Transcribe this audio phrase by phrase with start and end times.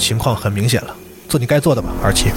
[0.00, 0.96] 情况很明显了，
[1.28, 2.32] 做你该做的吧，二七。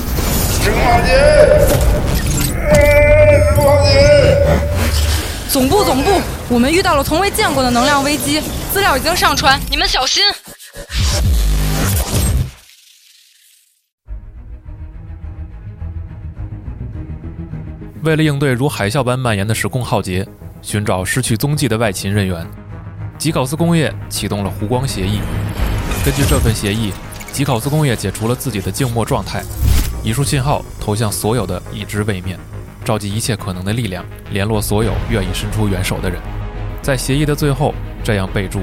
[5.50, 8.42] 总部总部，我们遇到了从未见过的能量危机，
[8.72, 10.22] 资料已经上传，你们小心。
[18.04, 20.28] 为了应对如海啸般蔓延的时空浩劫，
[20.62, 22.46] 寻找失去踪迹的外勤人员，
[23.18, 25.22] 吉考斯工业启动了湖光协议。
[26.04, 26.92] 根据这份协议，
[27.34, 29.42] 吉考斯工业解除了自己的静默状态，
[30.04, 32.38] 一束信号投向所有的已知位面，
[32.86, 36.22] 召集一切可能的力量，联络所有愿意伸出援手的人。
[36.84, 37.74] 在协议的最后，
[38.04, 38.60] 这样备注：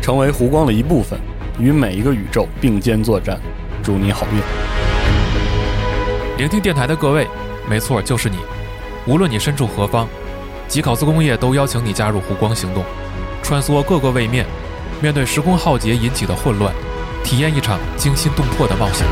[0.00, 1.20] 成为湖光的一部分，
[1.58, 3.38] 与每一个宇宙并肩作战。
[3.82, 4.40] 祝你好运！
[6.38, 7.28] 聆听电台的各位，
[7.68, 8.38] 没错，就是你。
[9.06, 10.08] 无论你身处何方，
[10.68, 12.82] 吉考斯工业都邀请你加入湖光行动，
[13.42, 14.46] 穿梭各个位面，
[15.02, 16.72] 面对时空浩劫引起的混乱，
[17.26, 19.04] 体验一场惊心动魄的冒险。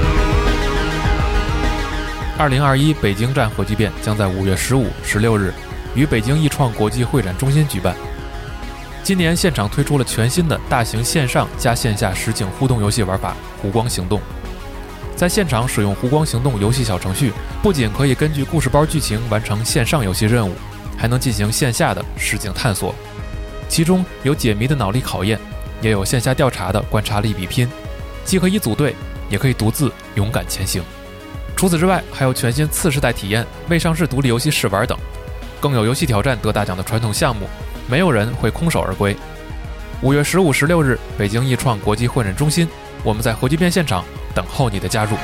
[2.39, 5.53] 二零二一北京站核聚变将在五月十五、十六日
[5.97, 7.93] 于北京易创国际会展中心举办。
[9.03, 14.21] 今年现场推出了全新的大型线上加线下实景互动游戏玩法——湖光行动。
[15.17, 17.33] 在现场使用湖光行动游戏小程序，
[17.65, 20.55] 不仅可以根据故事包剧情完成线上游戏任务，
[20.97, 22.95] 还能进行线下的实景探索。
[23.69, 25.37] 其中有解谜的脑力考验，
[25.83, 27.69] 也有线下调查的观察力比拼，
[28.25, 28.95] 既可以组队，
[29.29, 30.83] 也可以独自勇敢前行。
[31.57, 34.99] 除此之外，还有全新次世代体验、未上市独立游戏试玩等，
[35.61, 37.47] 更有游戏挑战得大奖的传统项目，
[37.89, 39.17] 没有人会空手而归。
[40.03, 42.69] 五月十五、十六日，北京易创国际会展中心，
[43.03, 44.05] 我们在核聚变现场。
[44.35, 45.17] 等候你的加入。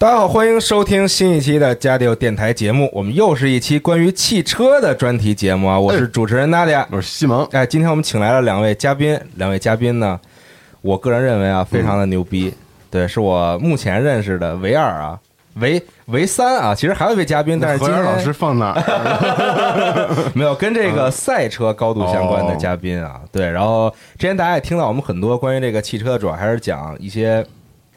[0.00, 2.88] 大家好，欢迎收听新一期的加六电台节目。
[2.90, 5.78] 我们又是一期关于汽车的专题节目啊！
[5.78, 7.44] 我是主持人娜迪亚，我是西蒙。
[7.52, 10.18] 哎，今天我们请来了两位嘉宾，两位嘉宾呢，
[10.80, 12.50] 我个人认为啊，非常的牛逼。
[12.90, 15.20] 对，是我目前认识的唯二啊，
[15.56, 16.74] 唯唯三啊。
[16.74, 20.32] 其实还有一位嘉宾，但是今天老师放哪儿？
[20.34, 23.20] 没有跟这个赛车高度相关的嘉宾啊。
[23.30, 27.44] 对，然后之前大家也听到我们很多关于这个汽车，主要还是讲一些。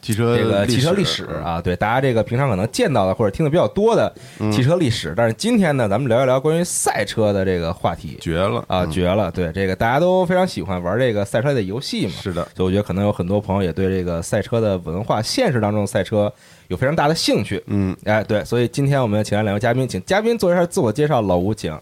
[0.03, 4.13] 汽车这个汽车历史啊，对大家这个平常可能见到的或者听的比较多的
[4.51, 9.31] 汽车历史，但是今天呢，咱们聊一聊关于赛车的这个话题，绝了啊，绝了！
[9.31, 16.31] 对这个大家都非常喜欢玩这个赛车的游戏嘛，是的，所以我觉得可能有很多朋友也对这个赛车的文化、现实当中的赛车
[16.67, 17.63] 有非常大的兴趣。
[17.67, 21.21] 嗯，哎，对，所以今天我们请来两位嘉宾，请嘉宾做一下自我介绍。
[21.21, 21.73] 老吴，请。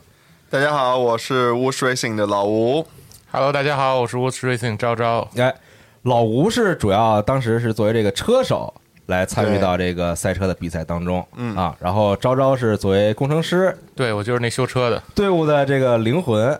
[0.51, 2.85] 大家好，我是 Wush Racing 的老吴。
[3.31, 5.27] Hello，大家好，我是 Wush Racing 昭昭。
[5.37, 5.55] 哎，
[6.03, 8.73] 老吴是主要当时是作为这个车手。
[9.07, 16.57] 来参与到这个赛车的比赛当中，嗯啊，然后昭昭是作为工程师，对我就是那修车的队伍的这个灵魂，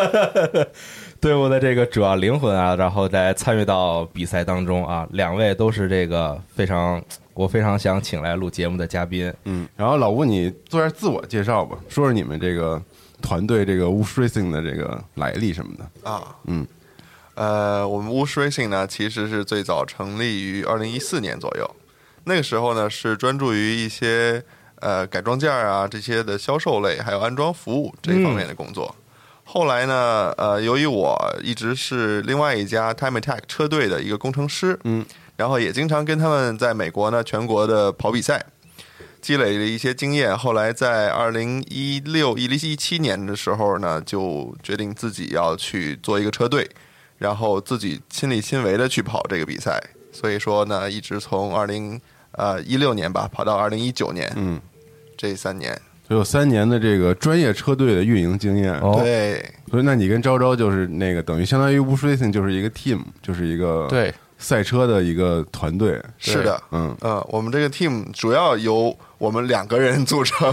[1.20, 12.82] 队伍的这个主要灵魂啊，然后再参与到比赛当中啊，两位都是这个非常我非常想请来录节目的嘉宾，嗯，然后老吴你做下自我介绍吧，说说你们这个
[13.22, 16.66] 团队这个 Wolf Racing 的这个来历什么的啊，嗯。
[17.34, 21.68] 呃，我们 Wush Racing 呢，其实是最早成立于二零一四年左右。
[22.24, 24.42] 那个时候呢，是专注于一些
[24.76, 28.94] 呃改装件啊这些的销售类，还有安装服务这方面的工作。
[28.98, 29.02] 嗯、
[29.44, 35.04] 后来呢，呃，由于我一直是另外一家 Time Attack 车队的一个工程师，嗯，
[35.36, 38.46] 然后也经常跟他们在美国呢全国的跑比赛，
[39.20, 40.38] 积累了一些经验。
[40.38, 46.70] 后来在二零一六、一零一七年的时候呢，就决定自己要去做一个车队。
[47.24, 49.82] 然后自己亲力亲为的去跑这个比赛，
[50.12, 51.98] 所以说呢，一直从二零
[52.32, 54.60] 呃一六年吧跑到二零一九年，嗯，
[55.16, 55.72] 这三年，
[56.06, 58.74] 所有三年的这个专业车队的运营经验。
[58.80, 65.98] 哦对，所以那你跟昭昭就是那个等于相当于 Wush Racing 就是一个 team，就是一个对，赛车的一个团队。
[66.18, 70.52] 是的，嗯，呃，我们这个 team 主要由我们两个人组成。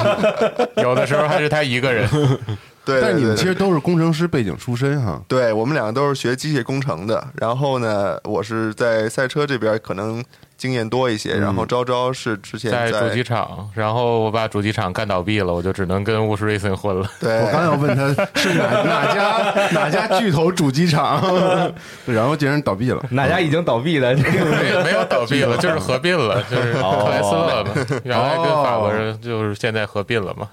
[0.82, 2.08] 有的时候还是他一个人。
[2.88, 5.20] 对，但是你们其实都是工程师背景出身哈。
[5.28, 10.24] 对我们两个都是学机械工程的，然后呢，我是在赛车这边可能
[10.56, 17.06] 经验多一些，然后昭昭是之前在在主机厂，然后我把主机厂干倒闭了，我就只能跟 Wush Racing 混了。
[17.20, 21.22] 对，我刚要问他是哪哪家哪家巨头主机厂，
[22.06, 23.04] 然后竟然倒闭了。
[23.10, 30.48] 哪家已经倒闭了这个没没有倒闭了，就是合并了，就是哦特莱斯勒嘛，原来跟法国人就是现在合并了嘛。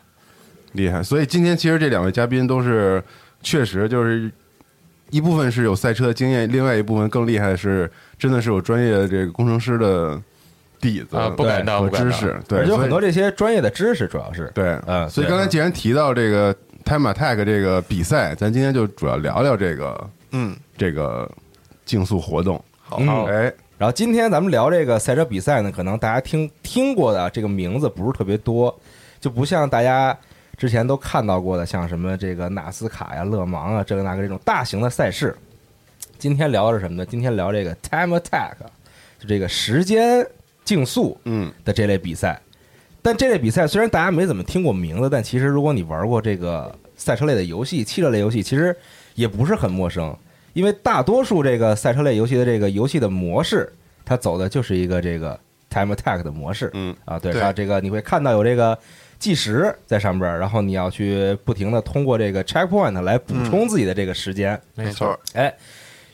[0.76, 1.02] 厉害！
[1.02, 3.04] 所以今天其实这两位嘉宾都是
[3.42, 4.32] 确实就是
[5.10, 10.22] 一部分是有赛车的经验，另外一部分更厉害的是真的是有专业的这个工程师的
[10.80, 11.16] 底子。
[11.16, 12.12] 啊不敢当和不敢当。
[12.12, 21.30] 知识，对，而且有很多这些专业的知识，主要是对，嗯所以刚才既然提到这个 Time Attack 这个比赛，咱今天就主要聊聊这个嗯，这个
[21.86, 22.64] 竞速活动。
[22.82, 23.26] 好，嗯。
[23.28, 28.76] 哎，然后今天咱们聊这个赛车比赛呢，可能大家听听过的这个名字不是特别多，
[29.20, 30.18] 就不像大家
[30.58, 35.36] 之前都看到过的，像什么这个纳斯卡呀、勒芒啊，这个那个这种大型的赛事。
[36.18, 37.06] 今天聊的是什么呢？
[37.06, 38.54] 今天聊这个 Time Attack，
[39.20, 40.26] 就这个时间
[40.64, 42.42] 竞速嗯，的这类比赛。
[43.02, 48.76] 但这类比赛虽然大家没怎么听过名字，但其实如果你玩过这个赛车类的游戏、汽车类游戏，其实
[49.14, 50.16] 也不是很陌生。
[50.54, 53.72] 因为大多数这个赛车类游戏的这个游戏的模式，
[54.06, 55.38] 它走的就是一个这个
[55.70, 56.72] time attack 的模式。
[56.74, 58.76] 嗯啊，对，对然后这个你会看到有这个
[59.18, 64.60] 计时在上边儿，然后你要去不停的通过这个 checkpoint 来补充自己的这个时间。
[64.76, 65.54] 没错，哎，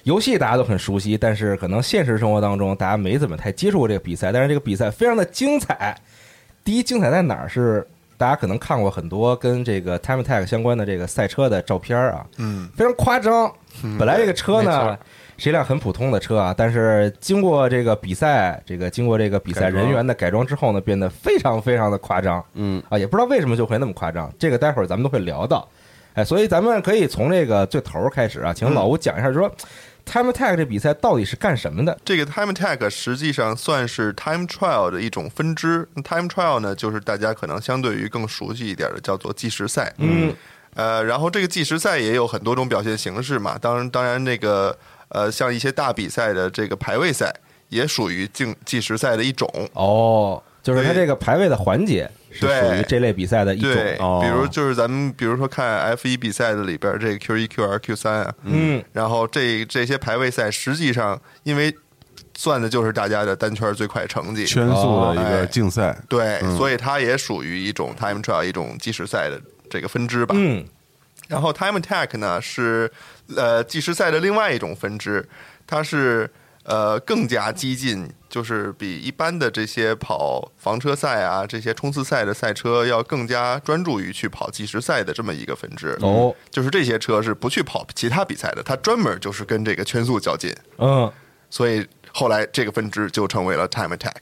[0.04, 4.32] 游戏大家都很熟悉，但是可能现实生活当中大家没怎么太接触过这个比赛。
[4.32, 5.96] 但是这个比赛非常的精彩。
[6.64, 7.50] 第一，精彩在哪儿？
[7.50, 7.86] 是
[8.18, 13.52] 大家可能看过很多跟这个 Time Attack 相关的这个赛车的照片啊，嗯，非常夸张。
[13.98, 15.00] 本来这个车呢错
[15.42, 22.44] 是一辆很普通的车啊，但是经过这个比赛，这个经过这个比赛人员的改装之后呢，变得非常非常的夸张。
[22.54, 25.68] 嗯啊，也不知道为什么就会那么夸张，这个待会儿咱们都会聊到。
[26.14, 29.52] 哎，所以咱们可以从这个最头儿开始啊，请老吴讲一下，就说
[30.06, 31.98] Time Attack 这比赛到底是干什么的？
[32.06, 35.88] 这个 Time Attack 实际上算是 Time Trial 的一种分支。
[36.04, 39.92] Time Trial 呢，就是大家可能相对于更熟悉一点的，叫做计时赛。
[39.98, 40.34] 嗯，
[40.76, 43.58] 呃，然后这个计时赛也有很多种表现形式嘛。
[43.60, 44.78] 当然，当然那个
[45.12, 47.34] 呃，像一些大比赛的这个排位赛
[47.70, 49.48] 也属于竞计时赛的一种。
[49.74, 53.74] 哦，就是它这个排位的环节是对属于这类比赛的一种。
[53.74, 61.74] 对，哦比如就是咱们比如说看 F 一比赛的里边，这个 Q 一、Q 二、Q 三啊，嗯，然后这这些排位赛实际上因为
[62.38, 65.96] 算的就是大家的单圈最快成绩，圈速的一个哎竞赛。
[66.08, 70.34] 对，嗯所以它也属于一种 time trial 一种计时赛的这个分支吧。
[70.38, 70.66] 嗯，
[71.28, 72.92] 然后 time attack 呢是
[73.36, 75.28] 呃计时赛的另外一种分支，
[75.66, 76.30] 它是
[76.64, 85.98] 呃更加激进，就是比一般的这些跑房车赛啊这些冲刺赛的赛车要更加专注于去跑计时赛的这么一个分支。
[86.02, 91.12] 哦，就是这些车是不去跑其他比赛的，它专门就是跟这个圈速较劲，嗯，
[91.50, 94.22] 所以后来这个分支就成为了 time attack。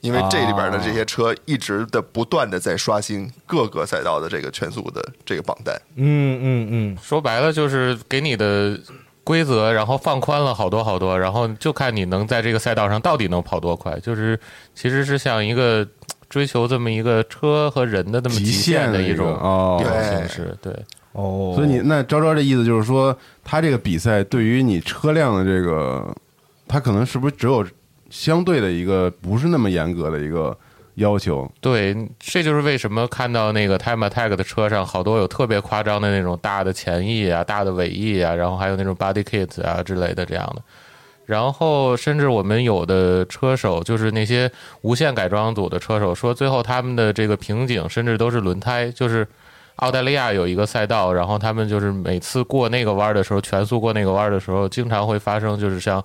[0.00, 8.78] 因为这里边的这些车一直的不断的在刷新各个赛道的这个圈速的这个榜单，嗯嗯嗯，说白了就是给你的
[9.24, 14.38] 规则，然后放宽了好多好多，然后就看你能在这个赛道上到底能跑多快，就是
[14.74, 15.86] 其实是像一个
[16.28, 19.78] 追求这么一个车和人的这么极限限的一个的一种哦。
[19.80, 20.72] 一种对形式，对。
[21.12, 26.14] 哦，所以你那昭昭的意思就是说，他这个比赛对于你车辆的这个，
[26.68, 27.64] 他可能是不是只有
[28.10, 30.56] 相对的一个不是那么严格的一个
[30.94, 31.50] 要求？
[31.60, 40.62] 对，这就是为什么看到那个 Time Attack 的车上好多有特别夸张的那种大的前翼啊、大的尾翼啊，然后还有那种 body kit 啊之类的这样的。
[41.26, 44.48] 然后甚至我们有的车手，就是那些
[44.82, 49.26] 无限改装组的车手，说最后他们的这个瓶颈甚至都是轮胎，就是
[49.76, 56.00] 澳大利亚有一个赛道，然后他们就是每次过那个弯的时候，全速过那个弯的时候，经常会发生就是像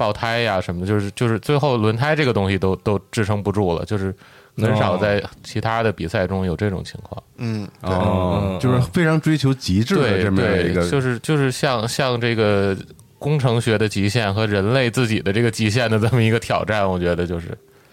[0.00, 4.14] 爆胎呀什么的，就是就是最后轮胎这个东西都都支撑不住了，就是
[4.56, 7.22] 很少在其他的比赛中有这种情况。
[7.36, 8.58] 嗯，哦。
[8.58, 12.74] 就是非常追求极致的对这么一个对，就是就是像像这个
[13.18, 17.48] 工程学的极限和人类自己的这个极限的这么一个挑战，我觉得就是。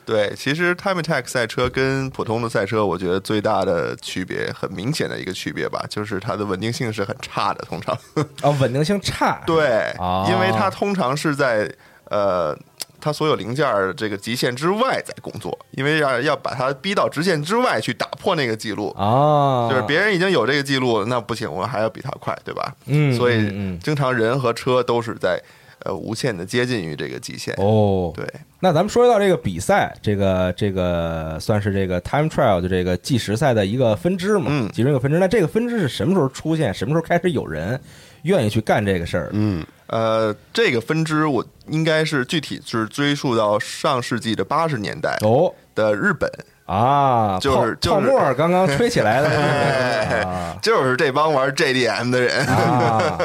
[0.05, 7.93] 对，其实 Time Attack 赛车跟普通的赛车，我觉得最大的区别，很明显的一个区别吧，就是它的稳定性是很差的，通常。
[8.41, 11.69] 啊，稳定性差， 对，啊因为它通常是在
[12.09, 12.57] 呃，
[12.99, 18.89] 它他所有零件儿这个极限之外在工作，因为要要把它逼到直线之外去打破那个记录。
[18.97, 22.75] 啊，就是别人已经有这个记录，那不行，我还要比他快，对吧？
[22.87, 23.49] 嗯所以
[23.81, 25.41] 经常人和车都是在
[25.85, 27.53] 呃无限的接近于这个极限。
[27.59, 28.25] 哦，对，
[28.59, 35.17] 那咱们说到这个比赛，这个这个算是这个 time trial 的这个计时赛的一个分支嘛，嗯其中一个分支。
[35.17, 36.73] 那这个分支是什么时候出现？
[36.73, 37.79] 什么时候开始有人
[38.23, 39.29] 愿意去干这个事儿？
[39.31, 45.53] 嗯，呃，这个分支我应该是具体是追溯到上世纪的八十年代哦。
[45.75, 46.27] 的日本，
[46.65, 49.29] 啊，就是就是泡沫刚刚吹起来的
[50.27, 50.57] 啊。
[50.61, 52.45] 就是这帮玩 JDM 的人。
[52.47, 53.17] 啊，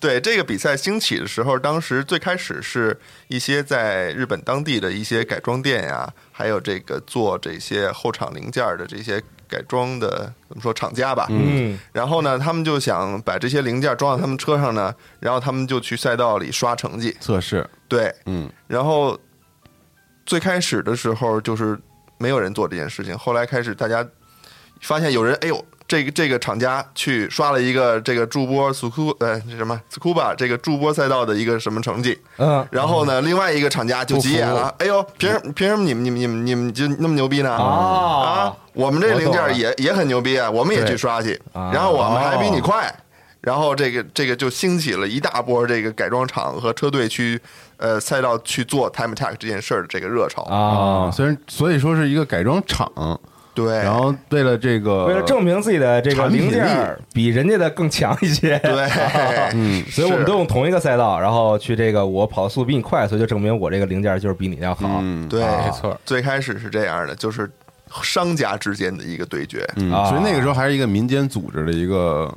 [0.00, 17.16] 对这个比赛兴起的时候，当时最开始是一些在日本当地的一些改装店呀，还有这个做这些后厂零件的这些改装的怎么说厂家吧，嗯然后呢，他们就想把这些零件装到他们车上呢，然后他们就去赛道里刷成绩。
[17.18, 19.18] 测试，对，嗯然后
[20.26, 21.78] 最开始的时候就是
[22.18, 24.06] 没有人做这件事情，后来开始大家
[24.82, 37.50] 发现有人，哎呦，这个这个厂家去刷了一个这个驻波苏库呃这什么斯库巴这个驻波赛道的一个什么成绩，嗯，然后呢，另外一个厂家就急眼了，哎呦，凭什凭什么你们你们你们你们就那么牛逼呢？
[37.50, 42.94] 啊啊，我们这零件也也很牛逼啊，我们也去刷去，啊然后我们还比你哦快。
[43.40, 47.40] 然后这个这个就兴起了一大波这个改装厂和车队去
[47.76, 50.42] 呃赛道去做 time attack 这件事儿的这个热潮。
[50.42, 52.90] 啊，虽然所以说是一个改装厂，
[53.58, 56.64] 对，然后为了这个为了证明自己的这个零件
[57.12, 58.88] 比人家的更强一些，对，
[59.52, 65.00] 嗯所以我们都用同一个赛道，然后去这个我跑的速度比你快，所以就证明我这个零件就是比你要好。
[65.02, 66.00] 嗯对，啊没错。
[66.06, 67.50] 最开始是这样的，就是
[68.00, 69.68] 商家之间的一个对决。
[69.74, 72.32] 所以那个时候还是一个民间组织的一个，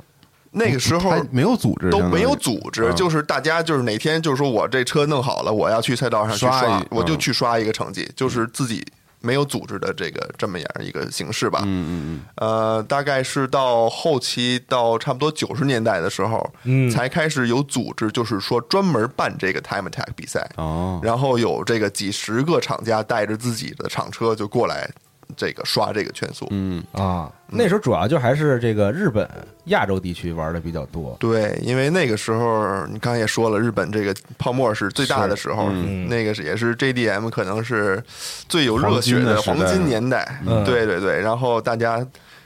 [0.50, 2.96] 那个时候还没有组织，都没有组织，嗯。
[2.96, 7.18] 就是大家就是哪天就是说我这车弄好了，我要去赛道上去刷我就嗯。
[7.18, 8.84] 去刷一个成绩，就是自己
[9.22, 11.62] 没有组织的这个这么样一个形式吧。
[11.64, 16.90] 嗯嗯呃，大概是到后期到差不多九十年代的时候，嗯。
[16.90, 24.90] 才开始有组织，就是说专门办这个 time attack 比赛，嗯，哦，然后有这个几十个厂家带着自己的厂车就过来
[25.36, 26.46] 这个刷这个圈速。
[26.50, 29.28] 嗯啊，那时候主要就还是这个日本、
[29.66, 31.16] 亚洲地区玩的比较多。
[31.18, 38.02] 对，因为那个时候你刚才也说了，日本这个泡沫是最大的时候，嗯那个是也是 JDM 可能是
[38.48, 40.40] 最有热血的黄黄金年代。
[40.46, 42.04] 嗯对对对，然后大家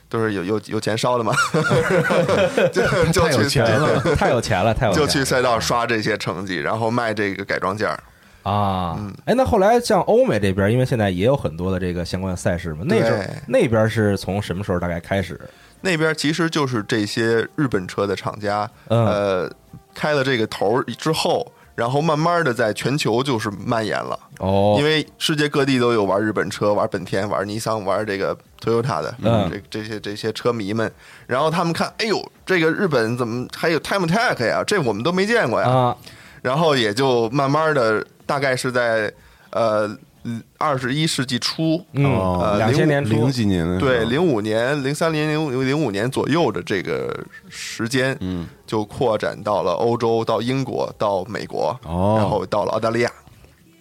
[0.08, 1.34] 都是有有有钱烧的嘛，
[2.72, 7.98] 就就太有去钱了太有钱了，太有钱了就去赛道刷这些成绩，然后卖这个改装件儿。
[8.46, 9.12] 啊！
[9.24, 15.40] 哎，那后来像欧美这边，因为现在也有很多的这个相关的赛事嘛，那时候那边是从什么时候大概开始？
[15.80, 19.50] 那边其实就是这些日本车的厂家，嗯呃，
[19.94, 24.18] 开了这个头之后，然后慢慢的在全球就是蔓延了。
[24.38, 30.90] 哦，因为世界各地都有玩日本车、玩本田、玩尼桑、玩这个 Toyota 的，嗯这这些这些车迷们，
[31.26, 34.62] 然后他们看，哎呦，这个日本怎么还有 Time Attack 呀？
[34.64, 35.68] 这我们都没见过呀。
[35.68, 35.96] 啊，
[36.42, 39.12] 然后也就慢慢的，大概是在
[39.50, 39.96] 呃
[40.58, 43.12] 二十一世纪初，嗯两千年初。
[43.12, 47.16] 零几年对，零五年、零三年、零零五年左右的这个
[47.48, 48.46] 时间，嗯。
[48.66, 52.16] 就扩展到了欧洲，到英国，到美国，哦。
[52.18, 53.12] 然后到了澳大利亚。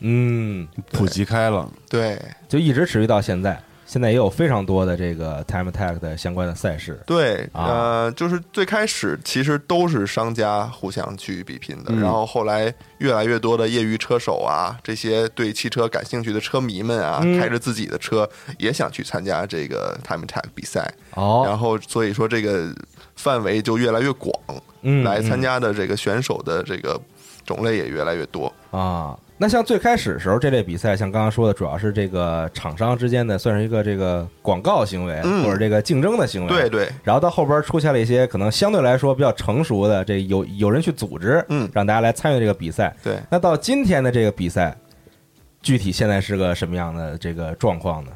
[0.02, 3.60] 嗯，普及开了，对，就一直持续到现在。
[3.86, 7.00] 现在也有非常多的这个 time attack 的相关的赛事。
[7.06, 7.65] 对，啊
[8.06, 18.27] 呃，就是最开始其实都是商家互相去比拼的，嗯然后后来越来越多的业余车手啊，这些对汽车感兴趣的车迷们啊，嗯开着自己的车
[18.58, 22.74] 也想去参加这个 time attack 比赛，哦，然后所以说这个
[23.15, 24.34] 范围就越来越广，
[24.82, 27.00] 嗯来参加的这个选手的这个
[27.46, 28.51] 种类也越来越多。
[28.72, 29.15] 啊。
[29.38, 36.48] 那像最开始的时候，这类比赛像刚刚说的，主要是这个厂商之间的算是一个这个广告行为，嗯或者这个竞争的行为。
[36.48, 36.70] 对。
[36.70, 42.96] 对，然后到后边出现了一些可能相对来说比较成熟的，这有有人去组织，嗯让大家来参与这个比赛。
[43.04, 44.77] 对，那到今天的这个比赛，
[45.62, 48.12] 具体现在是个什么样的这个状况呢？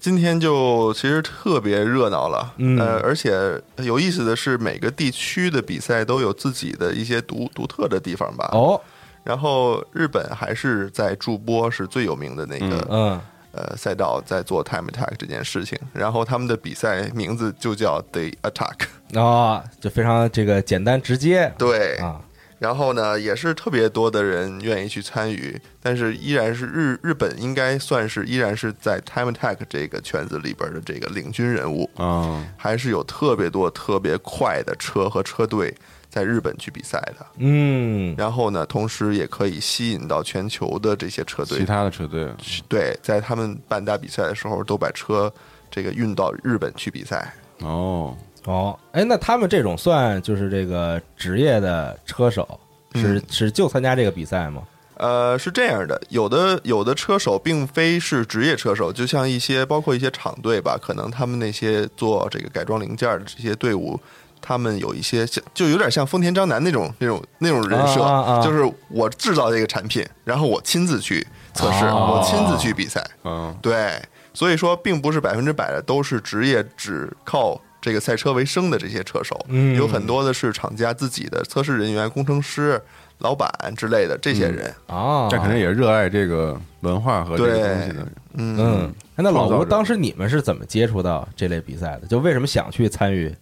[0.00, 3.32] 今天就其实特别热闹了，嗯呃，而且
[3.78, 8.50] 有意思的是，每个地区的比赛都有自己的一些独独特的地方吧。
[8.52, 8.78] 哦，
[9.24, 13.20] 然后日本还是在驻波是最有名的那个、嗯，
[13.52, 15.78] 呃赛道，在做 time attack 这件事情。
[15.92, 21.96] 然后他们的比赛名字就叫 The Attack，啊、就非常这个简单直接对。
[21.96, 22.20] 啊，
[22.58, 31.90] 然后呢，也是特别多的人愿意去参与，但是依然是日日本应该算是依然是在 time attack 这个圈子里边的这个领军人物。
[31.96, 35.74] 啊，还是有特别多特别快的车和车队
[36.14, 37.26] 在日本去比赛的。
[37.38, 42.28] 嗯，然后呢，同时也可以吸引到全球的这些车队其，他的车队
[42.68, 45.32] 对，在他们办大比赛的时候，都把车
[45.68, 47.34] 这个运到日本去比赛。
[47.62, 52.60] 哦，哦，哎，那他们这种算就是这个职业的车手，
[52.94, 54.62] 是、嗯是就参加这个比赛吗？
[54.96, 63.98] 呃，是这样的，有的有的车手并非是职业车手，就像一些包括一些厂队吧，可能他们那些做这个改装零件的这些队伍，
[64.46, 68.42] 他们有一些像就有点像丰田章男那种那种那种人设，啊啊啊。
[68.42, 73.98] 就是我制造这个产品，然后我亲自去测试，哦我亲自去比赛，嗯，对，
[74.34, 79.74] 所以说并不是百分之百的都是职业只靠这个赛车为生的这些车手，嗯。
[79.76, 82.78] 有很多的是厂家自己的测试人员、工程师、
[83.20, 84.70] 老板之类的这些人。
[84.88, 88.06] 啊，这肯定也热爱这个文化和这个东西的。
[88.34, 88.56] 嗯。
[88.58, 92.06] 嗯，哎那老吴，当时你们是怎么接触到这类比赛的？
[92.06, 93.34] 就为什么想去参与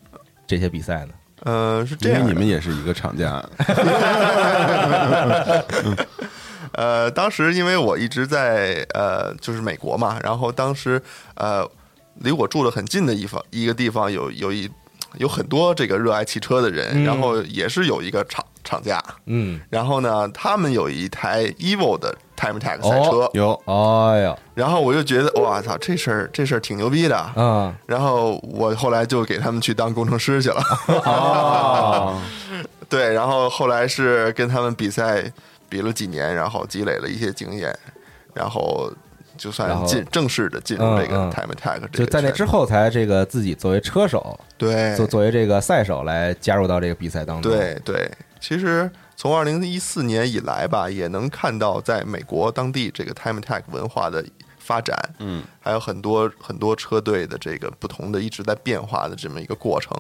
[0.53, 1.15] 这些比赛呢？
[1.45, 3.43] 呃，是这样因为样，你们也是一个厂家，
[6.73, 11.01] 呃，当时因为我一直在呃，就是美国嘛，然后当时
[11.37, 11.67] 呃，
[12.17, 14.71] 离我住的很近的一方一个地方有有一
[15.17, 17.05] 有很多这个热爱汽车的人，嗯。
[17.05, 27.33] 然后也是有一个厂厂家，嗯，然后呢，他们有一台 EVO 的 Time Attack 赛车，哦有哎呀，然后我就觉得哇操，这事儿这事儿挺牛逼的。
[27.37, 32.21] 嗯，然后我后来就给他们去当工程师去了，哦，
[32.91, 35.23] 对，然后后来是跟他们比赛
[35.69, 37.73] 比了几年，然后积累了一些经验，
[38.35, 38.93] 然后
[39.39, 44.97] 就算进正式的进入这个 Time Attack 这个就在那之后才这个自己作为车手，对。
[44.97, 48.91] 作作为这个赛手来加入到这个比赛当中。，对对，其实
[49.23, 54.25] 从二零一四年以来吧，也能看到在美国当地这个 Time Attack 文化的
[54.59, 59.97] 发展，嗯，还有很多很多车队的这个不同的一直在变化的这么一个过程，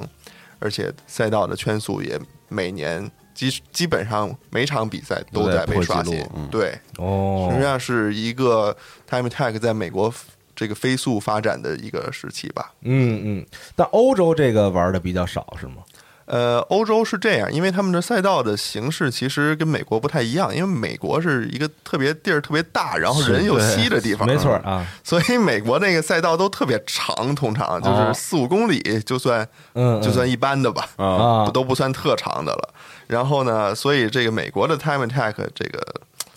[0.59, 7.49] 而且赛道的圈速也每年基基本上每场比赛都在被刷新对，哦。
[7.53, 8.77] 实际，上是一个
[9.09, 10.13] Time Attack 在美国
[10.57, 12.73] 这个飞速发展的一个时期吧。
[12.81, 15.85] 嗯嗯，但欧洲这个玩的比较少是吗？
[16.25, 28.07] 呃，欧洲是这样，因为他们的赛道的形式其实跟美国不太一样，因为美国是一个特别地儿特别大，然后人又稀的地方，没错啊，所以美国那个赛道都特别长，通常就哦。
[28.07, 32.75] 是四五公里，就算嗯，嗯就算一般的吧，啊，都不算特长的了。
[33.07, 35.85] 然后呢，所以这个美国的 Time Attack 这个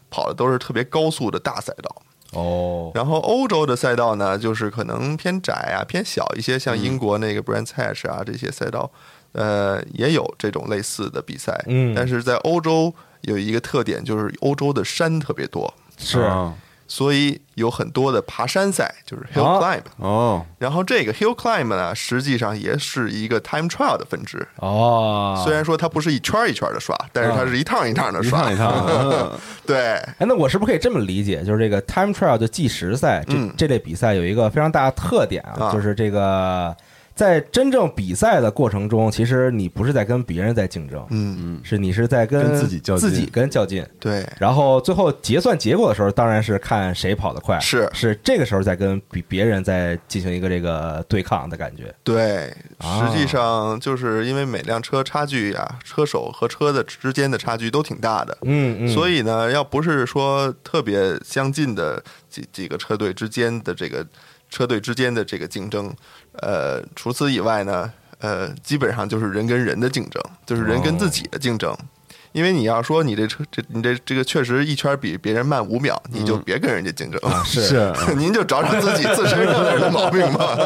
[0.10, 8.91] 跑的都是特别高速的大赛道，哦，然后欧洲的赛道呢，就是可能偏窄啊，偏小一些，像英国那个 Brands Hatch 啊这些赛道，
[9.36, 11.63] 呃，也有这种类似的比赛。
[11.67, 16.54] 嗯但是在欧洲有一个特点，就是欧洲的山特别多，是啊
[16.88, 19.82] 所以有很多的爬山赛，就是 hill 啊 climb。
[19.98, 24.48] 哦，然后这个 hill climb 呢，实际上也是一个 time trial 的分支。
[24.58, 28.52] 哦，虽然说它不是一圈儿一圈儿的刷，但是它是一趟一趟的刷。
[28.52, 29.78] 一趟一趟的， 对，
[30.19, 31.43] 哎，那我是不是可以这么理解？
[31.43, 36.78] 就是这个 time trial 的计时赛，这、嗯这类比赛有一个非常大的特点啊，啊就是这个
[37.15, 43.10] 在真正比赛的过程中，其实你不是在跟别人在竞争，嗯嗯，是你是在跟跟自己较劲。
[43.10, 43.88] 自己跟较劲。
[43.97, 47.89] 对，然后最后结算结果的时候，当然是看谁跑得快，是。
[47.93, 51.93] 是这个时候在跟比别人在进行一个这个对抗的感觉。
[52.04, 53.10] 对，啊。
[53.10, 64.06] 实际上就是因为每辆车差距啊，车手和车的之间的差距都挺大的，嗯嗯，所以呢，要不是说特别相近的几几个车队之间的这个
[64.49, 65.93] 车队之间的这个竞争，
[66.41, 71.76] 呃，除此以外呢，呃，基本上就是人跟人的竞争，就是人跟自己的竞争。
[72.32, 77.17] 因为你要说你这车这你这这个确实一圈比别人慢五秒，你就别跟人家竞争。
[77.21, 77.62] 了，是。
[77.95, 78.13] 是。
[78.15, 80.58] 您就找找自己自身上点的毛病吧。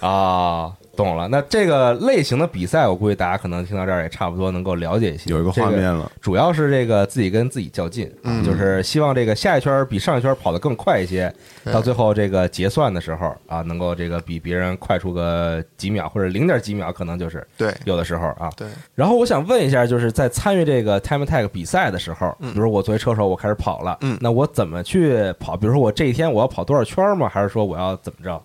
[0.00, 1.28] 啊，懂了。
[1.28, 8.42] 那这个类型的比赛，我估计大家可能听到这儿也差不多能够了解一些，有一个画面了，主要是这个自己跟自己较劲，嗯。
[8.42, 11.32] 就是希望这个下一圈比上一圈跑得更快一些，
[11.64, 11.72] 对。
[11.72, 17.74] 到最后这个结算的时候啊，能够这个比别人快出个几秒或者零点几秒，可能就是对。
[17.84, 18.50] 有的时候啊。
[18.56, 22.52] 对，然后我想问一下，就是在参与这个 time attack 比赛的时候，嗯。
[22.54, 24.16] 比如我作为车手，我开始跑了，嗯。
[24.20, 25.56] 那我怎么去跑？
[25.56, 27.28] 比如说我这一天我要跑多少圈吗？
[27.28, 28.40] 还是说我要怎么着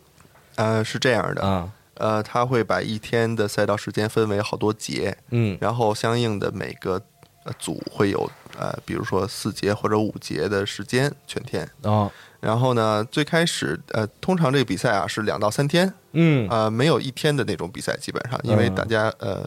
[0.55, 1.69] 呃，是这样的，啊？
[1.95, 7.01] 呃，他会把一天的赛道时间分为好多节，嗯然后相应的每个
[7.43, 11.69] 呃组会有呃，比如说四节或者五节的时间全天。
[11.83, 19.43] 哦然后呢，最开始呃，通常这个比赛啊是两到三天，嗯呃，没有一天的那种比赛，基本上，因为嗯大家呃，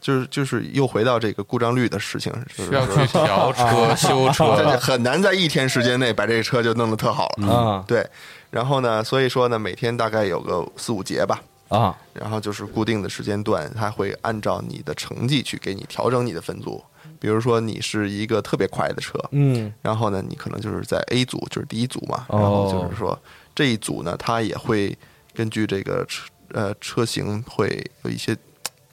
[0.00, 7.48] 就是就是又回到这个故障率的事情，就是需要去调 车、修车，很难在一天时间内把这个车就弄得特好了。
[7.52, 8.06] 啊对，
[8.50, 11.40] 然后呢，所以说呢，每天大概有个四五节吧。
[11.68, 16.82] 啊，然后就是固定的时间段，它会按照你的成绩去给你调整你的分组。
[17.20, 23.16] 比如说你是一个特别快的车，嗯然后呢，你可能就是在 A 组，就是第一组嘛，哦然后就是说
[23.54, 24.96] 这一组呢，它也会
[25.32, 28.36] 根据这个车呃车型会有一些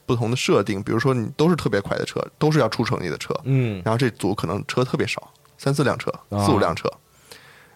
[0.08, 3.82] 不同的设定，比如说你都是特别快的车，都是要出成绩的车，嗯。
[3.84, 6.46] 然后这组可能车特别少，三四辆车，啊。
[6.46, 6.90] 四五辆车，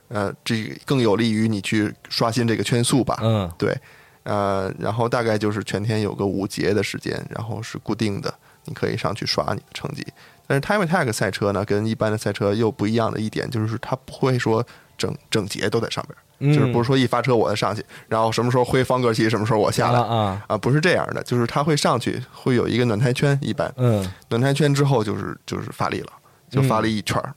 [0.08, 3.52] 呃，这更有利于你去刷新这个圈速吧，嗯。
[3.58, 3.78] 对，
[4.22, 8.32] 呃，然后大概就是全天有个五节的时间，然后是固定的，
[8.64, 10.06] 你可以上去刷你的成绩。
[10.46, 14.66] 但是 Time Attack 赛车呢，跟一般的赛车又不一样的一点，就是它不会说
[14.96, 26.12] 整整节都在上边，嗯就是不是说一发车我再上去，然后什么时候挥方格旗，什么时候我下来啊啊不是这样的，就是它会上去，会有一个暖胎圈，一般嗯暖胎圈之后就是就是发力了，
[26.50, 27.32] 就发力一圈儿。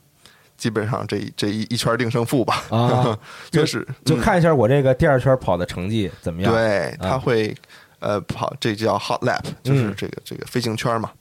[0.57, 3.17] 基本上这这一一圈定胜负吧，啊
[3.51, 6.51] 就是嗯就看一下我这个第二圈跑的成绩怎么样？
[6.51, 7.53] 对，啊他会
[7.99, 11.11] 呃跑，这叫 hot lap，就是嗯这个这个飞行圈嘛，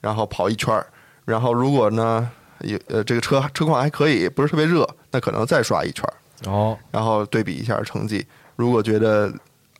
[0.00, 0.86] 然后跑一圈儿，
[1.26, 6.14] 然后如果呢有呃这个车车况还可以，不是特别热，那可能再刷一圈儿，
[6.46, 9.32] 哦，然后对比一下成绩，如果觉得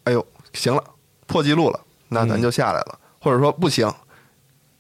[0.04, 0.82] 哎呦行了，
[1.26, 3.92] 破纪录了，那咱嗯就下来了，或者说不行，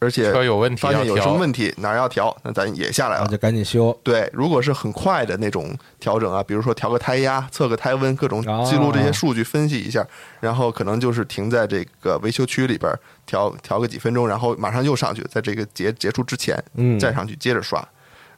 [0.00, 3.38] 而且车有问题发现有什么问题哪儿要调，那咱也下来了那就。
[3.38, 3.96] 赶紧修。
[4.02, 10.06] 对，如果是很快的那种调整啊，比如说调个胎压、测个胎温，各种哦记录这些数据，分析一下，
[10.40, 17.86] 然后可能就是停在这个维修区里边儿调调个几分钟，然后马上又上去，在这个结结束之前，嗯再上去接着刷。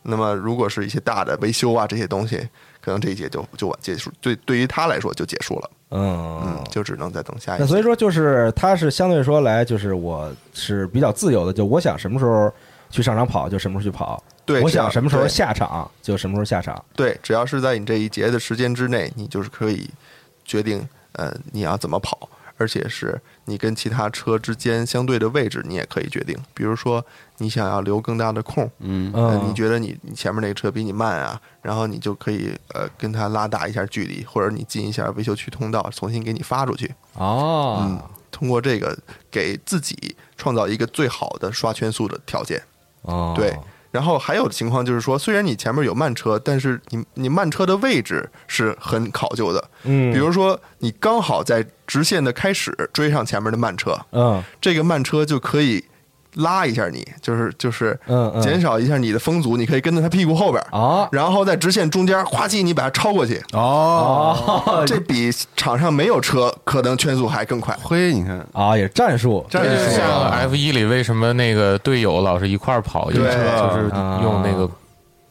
[0.02, 2.48] 那么如果是一些大的维修啊这些东西，
[2.80, 7.62] 可能这一节就就完结束，对对于他来说就结束了，嗯嗯，就只能再等下一节。
[7.62, 12.52] 那所以说，就是他是相对说来，就是我是比较自由的，就我想什么时候
[12.88, 16.82] 去上场跑就什么时候去跑，对，我想什么时候下场就什么时候下场。
[16.96, 19.88] 对，只要是在你这一节的时间之内，你就是可以
[20.44, 22.28] 决定呃你要怎么跑，
[22.60, 26.36] 而且是你跟其他车之间相对的位置，你也可以决定。
[26.52, 27.02] 比如说
[27.38, 29.10] 你想要留更大的空，嗯
[29.48, 36.94] 你觉得你你前面那个车比你慢啊，然后你就可以呃跟它拉大一下距离，或者你进一下维修区通道，重新给你发出去。
[37.14, 38.94] 哦嗯，通过这个
[39.30, 42.62] 给自己创造一个最好的刷圈速的条件。
[43.02, 43.58] 哦，对，
[43.90, 49.70] 然后还有的情况就是说，虽然你前面有慢车，但是你你慢车的位置是很考究的。
[49.84, 54.40] 嗯，比如说，你刚好在直线的开始追上前面的慢车，嗯。
[54.60, 55.84] 这个慢车就可以
[56.34, 58.40] 拉一下你，就是就是嗯嗯。
[58.40, 67.76] 减少一下你的风阻，你可以跟在他屁股后边，啊然后在直线中间夸叽你把它超过去，哦，哦 这比场上没有车可能圈速还更快。
[67.82, 68.46] 嘿，你看。
[68.52, 69.96] 啊也战术，战术。
[69.96, 73.18] 像啊 F 一里为什么那个队友老是一块儿跑，对。
[73.18, 74.70] 就是啊用那个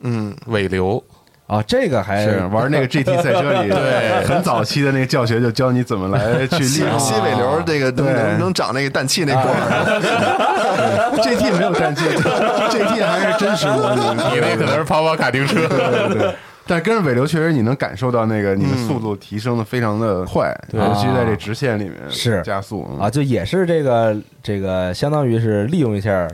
[0.02, 1.02] 嗯，尾流。
[1.50, 14.02] 啊，这个还是玩那个 GT 赛车里，对，很早期的那个教学就教你怎么来去吸利用吸尾流这个能对能能长那个氮气那块儿， GT 没有氮气，GT 还是真实模拟。
[14.36, 15.56] 你那可能是跑跑卡丁车。
[15.68, 16.36] 对对对。
[16.68, 26.28] 但跟着尾流确实你能感受到那个你的速度提升的非常的快，对尤其在这直线里面是加速嗯啊，就也是这个这个，相当于是利用一下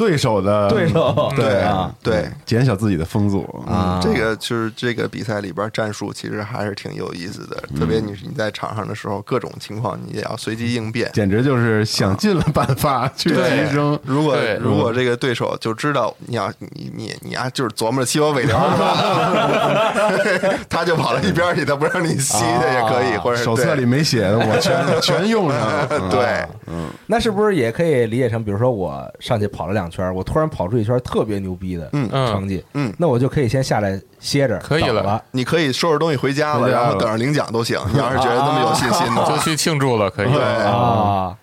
[0.00, 2.24] 对手的对手，对啊对。
[2.46, 11.10] 减小自己的风阻啊，这个就是这个比赛里边战术其实还是挺有意思的，特别你是你在场上的时候，各种情况你也要随机应变。
[11.12, 13.98] 简直就是想尽了办法去提升。
[14.04, 20.56] 如果如果这个对手就知道你要你你你啊，就是琢磨着吸我尾流是吧？
[20.70, 25.86] 他就跑到一边去，他不让你吸的也可以，或者手册里没写的，我全全用上了。
[26.10, 35.22] 对嗯那是不是也可以理解成，比如说我上去跑了两圈，我突然跑出一圈特别牛逼的嗯成绩，嗯那我就可以先下来歇着，可以了。
[35.32, 37.78] 你可以收拾东西回家了，回家了然后等着领奖都行。
[37.92, 40.32] 你要是觉得那么有信心的，就去庆祝了，可以。
[40.32, 41.36] 对啊。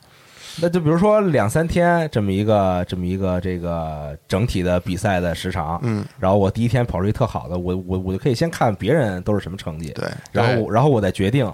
[0.59, 11.45] 那就比如说两三天这么一个这么一个这个整体的比赛的时长，嗯，然后我第一天跑出一特好的，我我我就可以先看别人都是什么成绩，对，然后然后我再决定，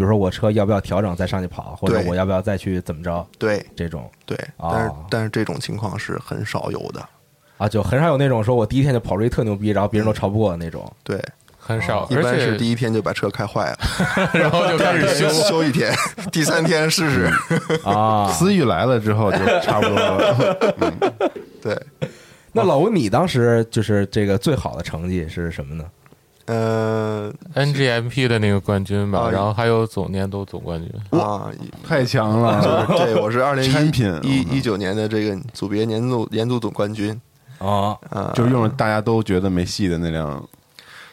[0.00, 7.06] 比如说我车要不要调整再上去跑，或者我要不要再去怎么着对这种对，哦但是但是这种情况是很少有的。
[7.58, 10.90] 啊，就很少有那种说我第一天就跑出一特牛逼，然后别人都超不过的那种。
[11.04, 11.22] 对，
[11.58, 13.78] 很少，一而且般是第一天就把车开坏了，
[14.32, 15.28] 然后就开始修。
[15.28, 15.92] 修一天，
[16.32, 17.30] 第三天试试。
[17.84, 21.14] 啊， 思域来了之后就差不多了。
[21.60, 21.78] 对，
[22.52, 25.84] 那老吴，你当时就是这个最好的成绩是什么呢？
[26.50, 31.18] 呃 NGMP 的那个冠军吧，啊然后还有总年度总冠军。
[31.20, 31.48] 啊，
[31.86, 37.18] 太强了，对，我是二零产品一一九年的这个组别年度年度总冠军。
[37.58, 40.42] 啊，啊，就是用了大家都觉得没戏的那辆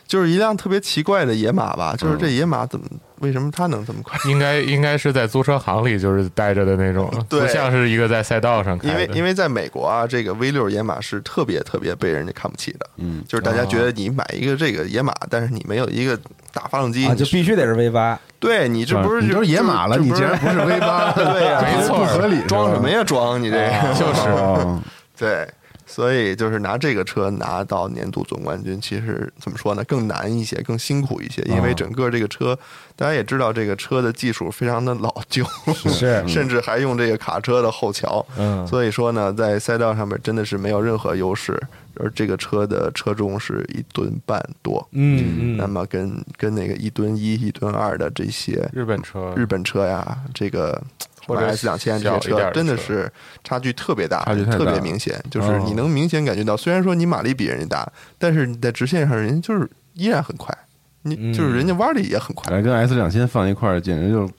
[0.08, 2.86] 就是一辆特别奇怪的野马吧，就是这野马怎么
[3.20, 4.18] 为什么它能这么快？
[4.32, 8.94] 应该应该是在租车行里就是待着的那种， 对不像是一个在赛道上开的。
[8.94, 16.18] 因为因为在美国啊，这个 V 六野马是特别特别被人家看不起的，嗯，就是大家觉得你买一个这个野马，但是你没有一个
[16.54, 18.20] 大发动机，啊，就必须得是 V 八。
[18.40, 23.04] 对你这不是你都是野马了，你竟然不是 V 八，对呀没错不合理，装什么呀？
[23.04, 24.80] 装你这个就是哦
[25.18, 25.50] 对，
[25.88, 32.58] 所以就是拿这个车拿到年度总冠军，其实怎么说呢，更难一些，更辛苦一些，因为整个这个车，
[32.96, 38.68] 大家也知道，这个车的技术非常的老旧，是甚至还用这个卡车的后桥，嗯。
[38.68, 41.58] 所以说呢，在赛道上面真的是没有任何优势，
[41.96, 50.82] 而这个车的车重是一吨半多，嗯嗯，那么跟跟那个一吨一、一吨二的这些日本车，日本车呀，这个
[51.28, 53.12] 或者 S 两千这些车真的是
[53.44, 55.22] 差距特别大，差距特别明显。
[55.30, 60.58] 就是哦你能明显感觉到，虽然说你马力比人家大，但是你在直线上，人家就是依然很快，
[61.02, 64.30] 你嗯就是人家弯的也很快，来跟 S 两千放一块儿，简直就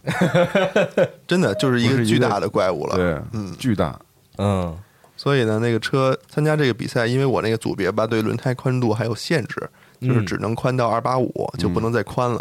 [1.29, 2.97] 真的就是一个个巨大的怪物了。
[2.97, 3.99] 对，嗯，巨大，
[4.39, 4.77] 嗯
[5.17, 9.69] 所以呢，那个车参加这个比赛，因为我那个组别吧，对轮胎宽度还有限制，
[10.01, 12.41] 就是嗯只能宽到二八五，就不能再宽了。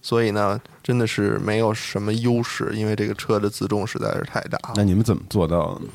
[0.00, 4.74] 所以呢，真的是没有什么优势，因为这个车的自重实在是太大了。
[4.76, 5.90] 那你们怎么做到的呢？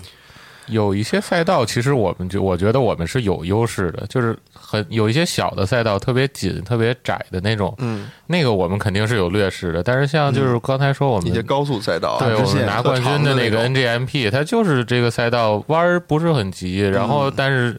[0.67, 9.83] 有一些赛道，其实我们就我觉得我们是有优势的，就是很有一些小的赛道特别紧、特别窄的那种，嗯，那个我们肯定是有劣势的。
[9.83, 17.77] 但是像就是刚才说我们一些高速赛道啊，对，我们拿冠军的那个 NGMP，它就是这个赛道弯儿不是很急，然后但是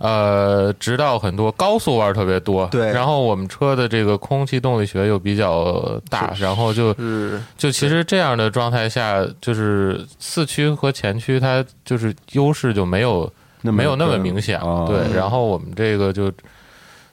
[0.00, 2.66] 呃，直到很多，高速弯儿特别多。
[2.68, 13.32] 对然后我们车的这个空气动力学又比较大，然后就是就其实这样的状态下，就是四驱和前驱它就是优势就没有
[13.62, 14.98] 没有那么明显哦了。
[15.06, 16.32] 对，然后我们这个就。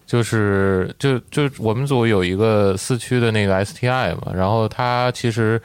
[0.08, 5.62] 就是就就我们组有一个四驱的那个 STI 嘛，然后它其实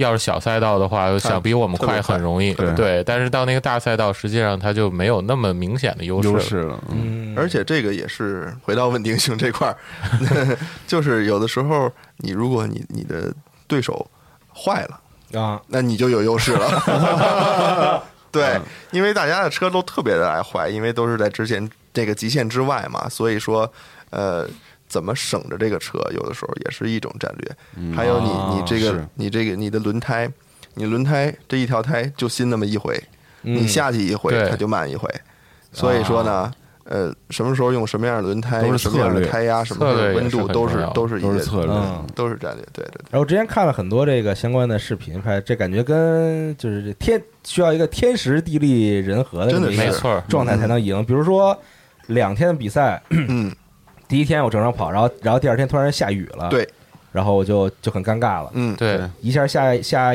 [0.00, 3.04] 要是小赛道的话，想比我们快很容易，对。
[3.04, 6.34] 但是到那个大赛道，实际上它就没有那么明显的优势了。
[6.34, 9.76] 优势了，嗯嗯，而且这个也是回到稳定性这块儿，
[10.88, 13.32] 就是有的时候你如果你你的
[13.66, 14.10] 对手
[14.54, 18.02] 坏了，啊，那你就有优势了。
[18.32, 18.58] 对，
[18.92, 23.70] 因为大家的车都特别的爱坏，因为都是在之前这个极限之外嘛，所以说，
[24.10, 24.48] 呃，
[24.90, 27.94] 怎么省着这个车，有的时候也是一种战略。
[27.94, 29.08] 还有你你这个是。
[29.14, 30.28] 你这个你的轮胎，
[30.74, 33.02] 你轮胎这一条胎就新那么一回，
[33.40, 35.08] 你嗯下去一回它就慢一回，
[35.72, 36.52] 所以说呢。
[36.84, 42.66] 呃，什么时候用什么样的轮胎，什么样的胎压，什么温度，都是都是都是策略，嗯都是战略。
[42.72, 51.04] 对对对，然后之前看了很多这个相关的视频，拍这感觉跟就是这天需要一个天时地利人和的真的没错，状态才能赢。
[51.04, 51.56] 比如说
[52.08, 53.54] 两天的比赛，嗯，
[54.10, 56.68] 第一天我正常跑，然后然后第二天突然下雨了，，对，
[57.12, 60.12] 然后我就就很尴尬了，嗯，对，一下下下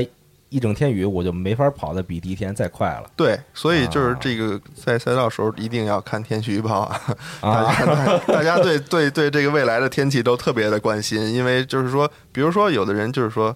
[0.49, 3.09] 一整天雨，我就没法跑的比第一天再快了。
[3.15, 7.01] 对，所以就是这个在赛道时候一定要看天气预报啊，
[7.41, 7.73] 大啊。
[7.73, 13.55] 家大大家对对对这个未来的天气都特别的关心，因为就是说，比如说有的人就是说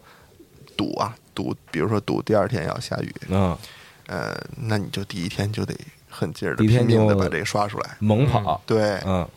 [0.78, 3.56] 赌啊赌，比如说赌第二天要下雨，嗯，
[4.08, 5.76] 呃，那你就第一天就得
[6.10, 9.28] 很劲儿的拼命的把这个刷出来，猛跑，对，嗯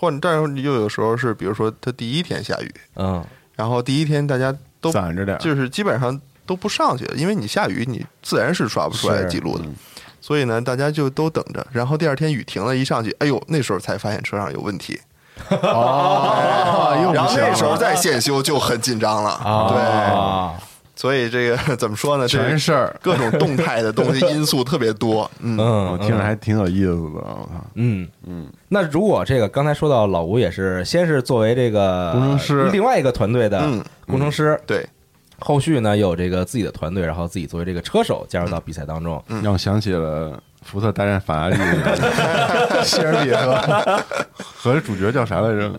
[0.00, 3.22] 或者但是又有时候是，比如说他第一天下雨，嗯
[3.54, 9.74] 然后第一天大家都攒着点儿，就是基本上都不上去，因为你下雨你自然是刷不出来记录的嗯。
[10.22, 14.98] 所以呢，大家就都等着，然后第二天雨停了，一上去，哎呦，那时候才发现车上有问题，
[15.50, 19.40] 哦，然后那时候再现修就很紧张了。
[19.70, 20.54] 对，啊，
[21.00, 22.28] 所以这个 怎么说呢？
[22.28, 25.30] 这全是事儿，各种动态的东西 因素特别多。
[25.40, 28.06] 嗯，嗯，我听着还挺有意思的，我操，嗯。
[28.26, 34.86] 嗯，那如果这个刚才说到老吴也是，先是作为这个工程师另外一个团队的嗯工程师，对，
[35.38, 39.24] 后续呢有这个自己的团队，然后自己作为这个车手加入到比赛当中。
[39.28, 41.56] 嗯让我想起了福特大战法拉利，
[42.84, 44.02] 谢尔比和
[44.36, 45.70] 和主角叫啥来着？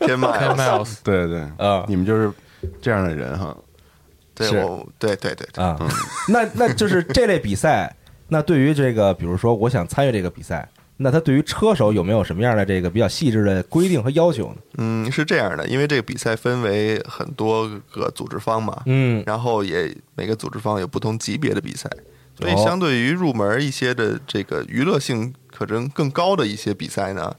[0.00, 2.32] 天麦 Ten miles，对对，啊你们就是
[2.80, 3.71] 这样的人哈，是
[4.34, 5.78] 对我，对对对对，啊，
[6.28, 7.94] 那那就是这类比赛，
[8.28, 10.68] 那对于这个，比如说我想参与这个比赛，
[10.98, 14.56] 那他对于车手有没有什么样的这个比较细致的规定和要求呢？
[14.78, 19.22] 嗯，是这样的，因为这个比赛分为很多个组织方嘛，嗯。
[19.26, 21.90] 然后也每个组织方有不同级别的比赛，
[22.38, 22.64] 所以哦。
[22.64, 27.34] 相对于入门一些的这个娱乐性可能更高的一些比赛呢，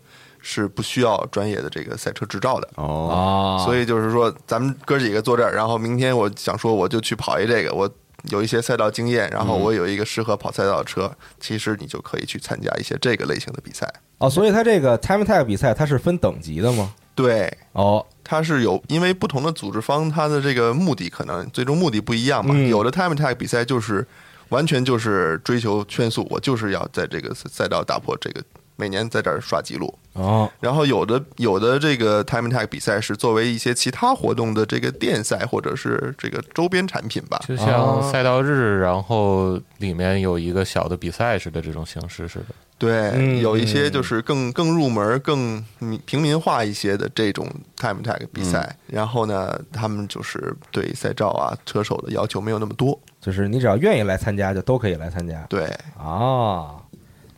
[0.45, 2.69] 是不需要专业的这个赛车执照的。
[2.75, 7.89] 哦，啊所以就是说，咱们哥几个坐这儿，然后明天我想说我就去跑一这个，我
[8.29, 13.91] 有一些赛道经验，然后我有一个适合跑赛道的车，其实你就可以去参加一些这个类型的比赛。
[14.19, 16.93] 哦，所以它这个 time attack 比赛它是分等级的吗？
[17.15, 22.53] 对，哦，它是有，因为不同的组织方，它的这个目的可能最终目的不一样嘛。
[22.55, 24.05] 嗯有的 time attack 比赛就是
[24.49, 28.43] 完全就是追求圈速，我就是要在这个赛道打破这个
[28.75, 29.93] 每年在这儿刷记录。
[30.13, 37.41] 哦，然后有的有的这个 time attack 比赛是作为一些其他活动的这个电赛或者是这个周边产品吧。
[37.47, 42.45] 就像赛道日，然后里面有一个小的比赛似的这种形式似的。
[42.77, 48.75] 对，嗯有一些就是更更入门、更民平民化一些的这种 time attack 比赛。
[48.87, 52.99] 然后呢，他们就是对赛照啊、车手的要求没有那么多。
[53.21, 55.41] 就是你只要愿意来参加，就都可以来参加。
[55.49, 55.65] 对，
[55.97, 56.75] 啊，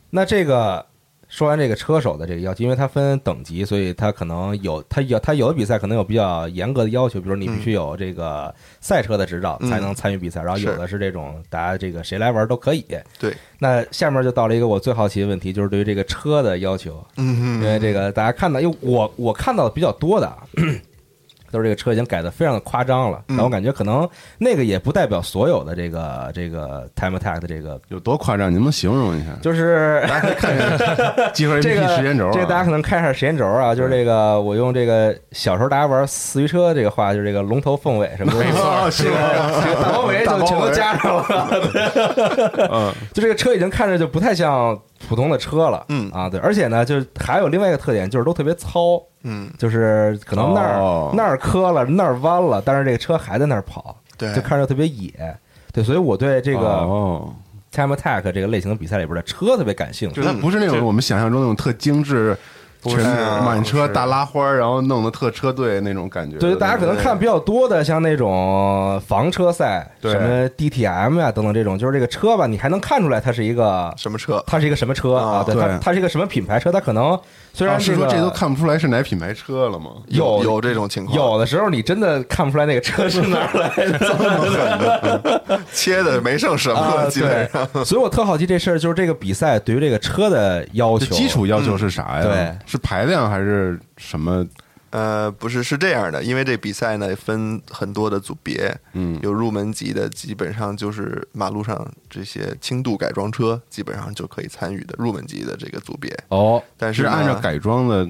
[0.10, 0.84] 那这个
[1.36, 12.86] 说完这个车手的这个要求，因为它分等级，所以它可能有它有它有的比赛可能有比较严格的要求，比如你必须有这个赛车的执照嗯才能参与比赛，然后有的是这种大家这个谁来玩都可以。
[13.20, 20.38] 对，那下面就到了一个我最好奇的问题，就是对于这个车的要求，嗯因为这个大家看到，因为我我看到的比较多的啊。
[21.56, 28.50] 都是这个车已经改的非常的夸张了，嗯但我感觉可能那个也不代表所有的这个这个 time attack 的这个，有多夸张？
[28.50, 29.32] 你能不能形容一下？
[29.42, 39.62] 就是 大家可以看一下集合这 APP 个时间轴啊，这个大家可能看一下时间轴啊，就是这个我用这个小时候大家玩四驱车这个话，就是这个龙头凤尾什么的，没错哦是吧？
[39.64, 41.48] 这个大包围就全都加上了。
[42.72, 44.78] 嗯，就这个车已经看着就不太像
[45.08, 46.10] 普通的车了，嗯。
[46.12, 51.12] 啊，对，而且呢，就是还有另外一个特点，就是都特别糙，嗯，就是可能那儿、哦。
[51.16, 54.34] 那儿磕了，那儿弯了，但是这个车还在那儿跑，对。
[54.34, 55.12] 就看着特别野。
[55.72, 57.34] 对，所以我对这个哦
[57.72, 60.22] ，Time Attack 这个类型的比赛里边的车特别感兴趣。
[60.22, 60.24] 就。
[60.24, 62.38] 它不是那种我们想象中那种特精致，
[62.90, 63.04] 全
[63.44, 66.38] 满车大拉花，然后弄得特车队那种感觉。
[66.38, 74.44] 对，大家可能看比较多的，像那种房车赛，对什么 DTM 呀、等等这种，就是这个车吧，你还能看出来它是一个什么车？
[74.46, 75.38] 它是一个什么车啊？
[75.38, 76.72] 啊对，它对它是一个什么品牌车？
[76.72, 77.20] 它可能
[77.56, 79.92] 虽然啊是说这都看不出来是哪品牌车了吗？
[80.08, 85.60] 有有这种情况，有的时候你真的看不出来那个车是哪儿来的。
[85.72, 87.66] 切的没剩什么基本上。
[87.72, 92.24] 对， 所以我特好奇这事儿，就是这个比赛对于这个车的要求，基础要求是啥呀？
[92.24, 94.46] 对，是排量还是什么？
[94.96, 106.18] 呃，不是，是这样的，因为这比赛呢分很多的组别，嗯，有入门级的，基本上就是马路上这些轻度改装车，基本上就可以参与的入门级的这个组别。
[106.30, 108.10] 哦，但是呢按照改装的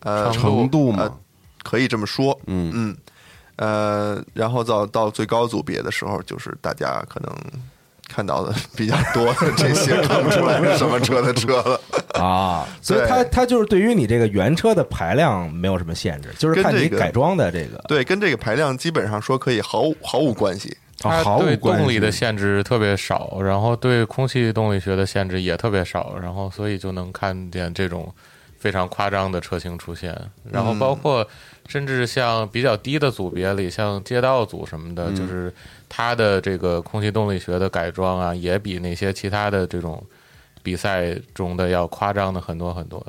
[0.00, 1.18] 呃程度嘛呃？
[1.62, 2.96] 可以这么说，嗯嗯，
[3.56, 7.34] 呃，然后到到最高组别的时候，就是大家可能
[8.08, 11.80] 看到的 比较多的 这些看不出来是什么车的车了。
[12.20, 20.76] 啊， 所以它它就是对于你这个原车的排量没有什么限制，就是看你改装的这个对，跟这个排量基本上说可以毫无毫无关系。
[21.02, 28.12] 啊毫它对无关系动力的限制特别少，然后对空气动力学的限制也特别少，然后所以就能看见这种
[28.58, 30.12] 非常夸张的车型出现。
[30.50, 31.24] 然后包括
[31.68, 35.54] 甚至像比较低的组别里，像街道组什么的，就是
[35.88, 40.04] 它的这个空气动力学的改装啊，也比那些其他的这种
[40.62, 43.04] 比赛中的要夸张的很多很多。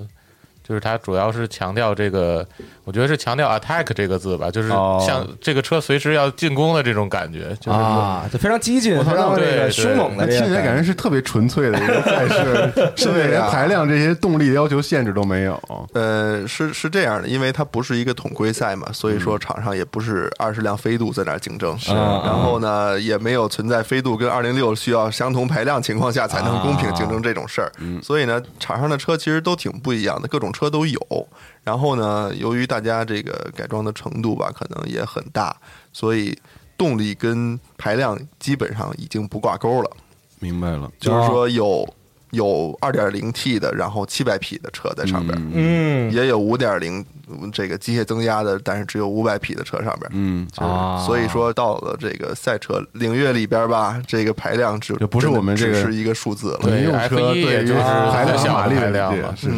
[0.64, 2.48] 就是它主要是强调这个，
[2.90, 4.98] 我觉得是强调 attack 这个字吧，就是哦。
[5.06, 9.60] 像这个车随时要进攻的这种感觉，就是说啊，就非常激进，非常这个对。
[9.60, 15.62] 对凶猛的听起来感觉是特别纯粹的一个 赛事， 甚至连排量这些动力要求限制都没有。
[15.94, 22.24] 呃，是是这样的，因为它不是一个统规赛嘛，所以说场上也不是二十辆飞度在那儿竞争，是啊。
[22.26, 27.72] 然后呢，也没有存在飞度跟二零六需要相同排量情况下才能公平竞争这种事儿，
[28.02, 31.28] 所以呢，场上的车其实都挺不一样的，各种车都有。
[31.62, 35.56] 然后呢，由于大家这个改装的程度吧，可能也很大，
[35.92, 36.38] 所以
[36.78, 39.92] 动力跟排量基本上已经不挂钩了。
[40.40, 41.88] 明白了，就是说有
[42.32, 47.06] 有二点零 T 的，然后七百匹的车在上边，嗯也有五点零
[47.52, 50.12] 这个机械增压的，但是只有五百匹的车上边。
[50.14, 56.60] 嗯，啊，所以说到了这个赛车领域里边吧，这个排量只就不是我们这个只是一个数字了。
[56.62, 59.56] 对民用 F1 车对就是排量小马力量嘛是是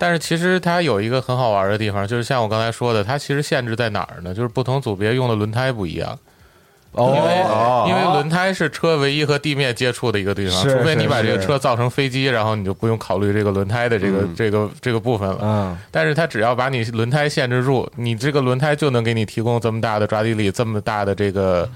[0.00, 4.32] 但是其实它有一个很好玩的地方，就是像我刚才说的，它其实限制在哪儿呢？
[4.32, 6.16] 就是不同组别用的轮胎不一样，
[6.98, 15.38] 因为、哦，因为轮胎是车唯一和地面接触的一个地方，除非你把这个车造成飞机，然后你就不用考虑这个轮胎的这个、这个这个部分了。
[15.42, 21.68] 嗯但是它只要把你轮胎限制住，你这个轮胎就能给你提供这么大的抓地力，这么大的这个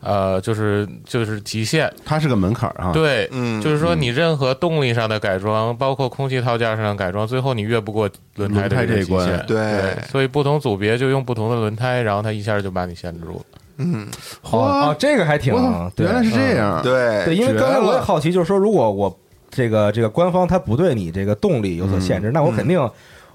[0.00, 1.92] 呃，就是就是极限。
[2.04, 2.92] 它是个门槛儿啊。
[2.92, 9.46] 对，嗯就是说你任何动力上的改装，包括空气套件上的改装，最后你越不过轮胎的这一关个极限。
[9.46, 13.59] 对所以不同组别就用不同的轮胎，然后它一下就把你限制住了。
[13.80, 14.06] 嗯，
[14.42, 15.54] 哦哦，这个还挺，
[15.96, 16.82] 对原来是这样。
[16.82, 19.18] 对对，因为刚才我也好奇，就是说，如果我
[19.50, 22.78] 这个这个官方他不对你这个动力有所限制，那我肯定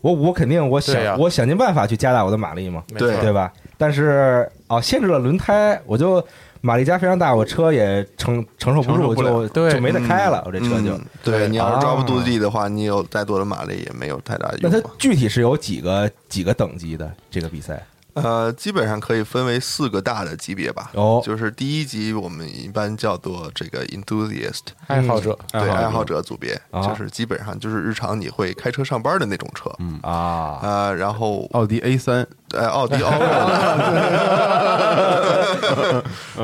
[0.01, 3.51] 我我肯定我想、我想尽办法去加大我的马力嘛，对对吧？
[3.77, 6.23] 但是哦，限制了轮胎，我就
[6.61, 10.95] 马力加非常大，我车也承承受不住，就就没得开了，我这车就。
[10.95, 14.79] 嗯对你要是啊抓不住地的话，你有再多的马力也没有太大那它。
[14.99, 17.83] 具体是有几个几个等级的这个比赛？
[18.15, 20.89] 呃，基本上可以分为四个大的级别吧。
[20.93, 29.69] 哦就是第一级我们一般叫做这个 enthusiast，爱好者，对爱好者组别，啊就是基本上就是日常你会开车上班的那种车。
[29.79, 33.17] 嗯啊，啊，然后奥迪 A 三，呃，奥迪欧陆，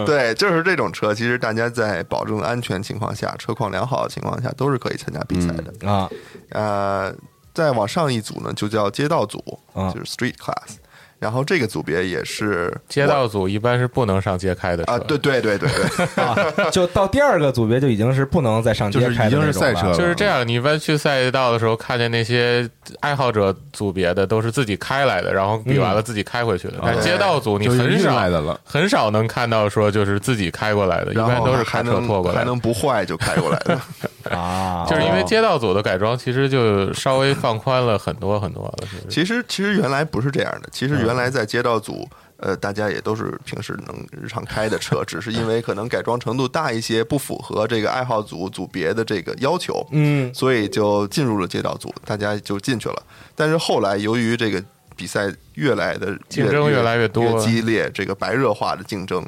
[0.05, 5.89] 对，就是这种车，其实大家在保证安全情况下，车况良好的情况下，都是可以参加比赛的。
[5.89, 6.09] 啊
[6.49, 7.13] 呃，
[7.53, 10.75] 再往上一组呢，就叫街道组，啊就是 street class。
[11.21, 16.35] 然后这个组别也是街道组一般是不能上街开的车啊，对对对对对， 啊，
[16.71, 22.67] 就到第二个组别就已经是不能再上街就是已经是赛车了，就是这样，你一般去赛道的时候，看见那些
[23.01, 26.79] 爱好者组别的都是自己开来的，然后比完了自己开回去的。
[26.83, 28.59] 但街道组你很少来的了。
[28.65, 32.39] 很少能看到说就是自己开过来的，一般都是开车拖过来的。
[32.39, 33.79] 还能不坏就开过来的。
[34.29, 38.87] 啊，就是因为街道组的改装其实就稍微放宽了很多很多了？
[39.09, 42.07] 其实其实原来不是这样的，其实原来在街道组。
[42.43, 53.03] 呃，大家也都是平时能日常开的车，只是因为可能改装程度大一些，不符合这个爱好组组别的这个要求，嗯所以就进入了街道组，大家就进去了。
[53.35, 54.59] 但是后来由于这个
[54.95, 59.23] 比赛越来的竞争越来越多越激烈，这个白热化的竞争，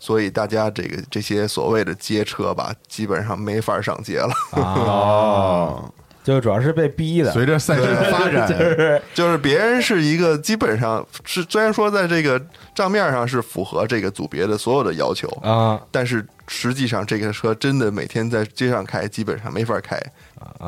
[0.00, 4.32] 所以大家这个这些所谓的街车吧，基本上没法上街了。
[4.52, 5.92] 哦，
[6.24, 12.42] 就主要是被逼的，随着赛事的发展，是 就是别人是一个基本上是虽然说在这个
[12.74, 20.00] 账面上是符合这个组别的所有的要求，啊，但是实际上这个车真的每天在街上开，基本上没法开。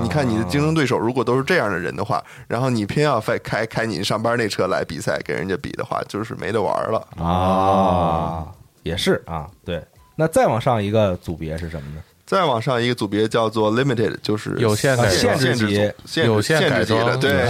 [0.03, 7.09] 你看你的竞争对手如果都是这样的人的话，然后你偏要开开开你上班那车来比赛跟人家比的话，就是没得玩了。
[7.23, 8.47] 啊，
[8.83, 9.83] 也是啊，对。
[10.17, 12.03] 那再往上一个组别是什么呢？
[12.25, 15.75] 再往上一个组别叫做 limited，就是有限改装限制级
[16.07, 17.43] 限有限限制级的，对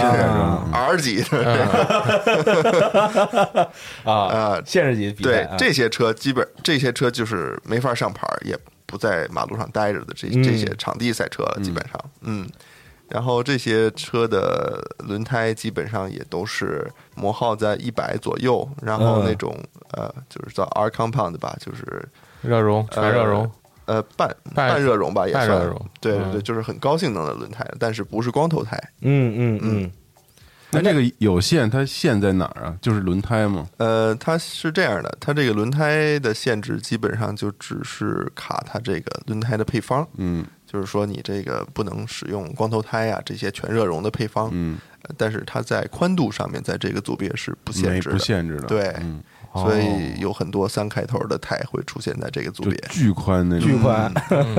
[0.73, 1.55] ，R 级的。
[4.05, 12.49] 啊啊限制级比赛对啊，这些车基本这些车就是没法上牌，也不在马路上待着的这嗯这些场地赛车了，基本上，嗯。
[13.13, 19.55] 然后这些车的轮胎基本上也都是磨耗在一百左右，然后嗯那种、
[19.91, 22.09] 呃就是叫 R compound 吧，就是
[22.41, 23.51] 热熔全热熔，
[23.85, 25.77] 呃半半热熔吧，也算半热熔。
[25.79, 28.77] 嗯对对对，就是很高性能的轮胎，但是不是光头胎。
[29.03, 29.61] 嗯嗯。
[29.63, 29.93] 嗯
[30.73, 32.77] 那这个有限，它限在哪儿啊？
[32.81, 33.69] 就是轮胎吗？
[33.77, 40.45] 呃，它是这样的，它这个轮胎的限制基本上就只是卡它这个轮胎的配方，嗯。
[40.65, 48.85] 就是说你这个不能使用光头胎啊这些全热熔的配方，嗯，呃但是它在宽度上面在这个组别是不限制的，不限制的，对。
[49.03, 49.23] 嗯，
[49.55, 54.13] 所以有很多三开头的胎会出现在这个组别，巨宽那种，巨宽。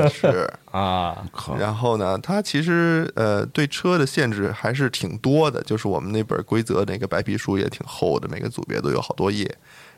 [0.10, 0.48] 是。
[0.72, 1.24] 啊，
[1.60, 9.50] 然后呢，它其实呃对车的限制还是挺多的，就是我们那本规则那个白皮书也挺厚的，每个组别都有好多页。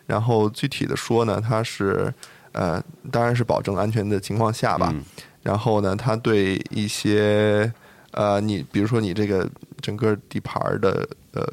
[0.05, 2.13] 然后具体的说呢，它是
[2.51, 2.81] 呃
[3.11, 4.89] 当然是保证安全的情况下吧。
[4.93, 5.03] 嗯。
[5.43, 7.71] 然后呢，它对一些
[8.11, 9.49] 呃你比如说你这个
[9.81, 11.47] 整个底盘的呃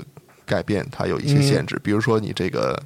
[0.45, 2.77] 改变，它有一些限制，比如说你这个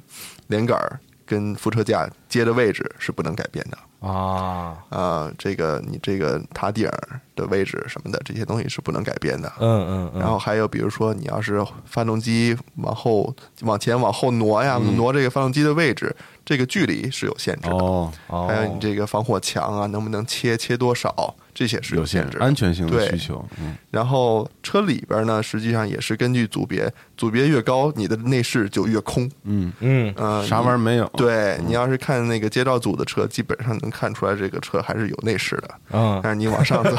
[0.47, 3.77] 连杆儿跟副车架接的位置是不能改变的。
[3.99, 9.51] 啊，啊、这个你这个塔顶儿的位置什么的，这些东西是不能改变的。
[9.59, 17.75] 嗯嗯嗯，然后还有比如说，你要是发动机往后、往前、往后挪呀，挪这个发动机的位置，这个距离是有限制的。
[17.75, 22.45] 哦，哦还有你这个防火墙啊，能不能切，切多少，这些是有限制的。
[22.45, 26.87] 安全性的需求，嗯，然后车里边呢，实际上也是根据组别，
[27.17, 29.27] 组别越高，你的内饰就越空。
[29.43, 31.07] 嗯，嗯嗯、啥玩意儿没有？
[31.17, 35.69] 对你要是看那个街道组的车，基本上能看出来这个车还是有内饰的。
[35.93, 36.95] 嗯但是你往上走，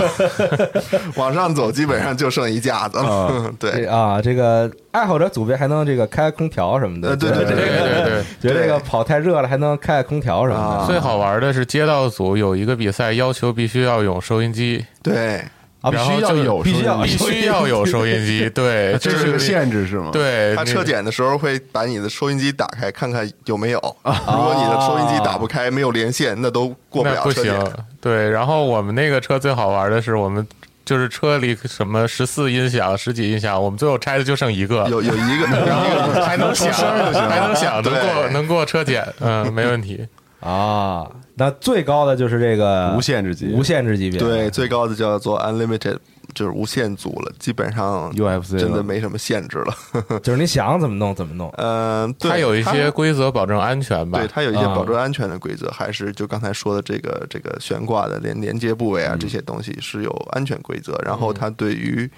[1.14, 3.54] 往上走基本上就剩一架子了。
[3.60, 8.24] 对，啊，这个爱好者组别还能这个开空调什么的，呃对对对对对对。
[8.42, 15.36] 觉得这个跑太热了还能开空调什么啊的最好玩的是街道组有一个比赛，要求必须要有收音机，对，
[15.80, 18.48] 啊，然后就是必须要有，必须要必须要有收音机。
[18.54, 23.78] 对，这是个个限制是吗？，对，他车检的时候会把你的收音机打开，看看有没有。
[24.04, 27.54] 如果你的收音机打不开，没有连线，那都过不了车检。
[27.54, 27.72] 行。
[28.00, 30.46] 对，然后我们那个车最好玩的是，我们
[30.84, 40.06] 就是车里什么十四音响、十几音响，我们最后拆的就剩一个，有有一个， 然后 还能响，还能响，能过能过车检，嗯，没问题。
[40.40, 45.96] 啊，那最高的就是这个无限制级无限制级别，对，最高的叫做 unlimited，
[46.32, 49.74] 就是无限组了，基本上 UFC 真的没什么限制了。
[50.22, 51.52] 就是你想怎么弄怎么弄。
[51.56, 54.28] 嗯， 对它有一些规则保证安全吧对，？
[54.28, 60.96] 它有一些啊保证安全的规则，还是就刚才说的这个这个悬挂的连连接部位啊，嗯这些东西是有安全规则。
[61.04, 62.08] 然后它对于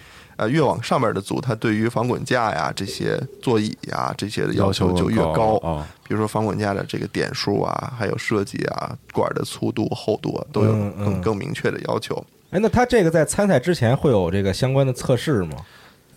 [0.41, 5.61] 呃越往上面的组，它对于防滚架呀、这些座椅呀这些的要求就越高。
[5.63, 12.17] 哦，比如说防滚架的这个点数啊，还有设计啊，管的粗度、厚度啊，都有更更明确的要求。
[12.53, 15.57] 哎，那它这个在参赛之前会有这个相关的测试吗？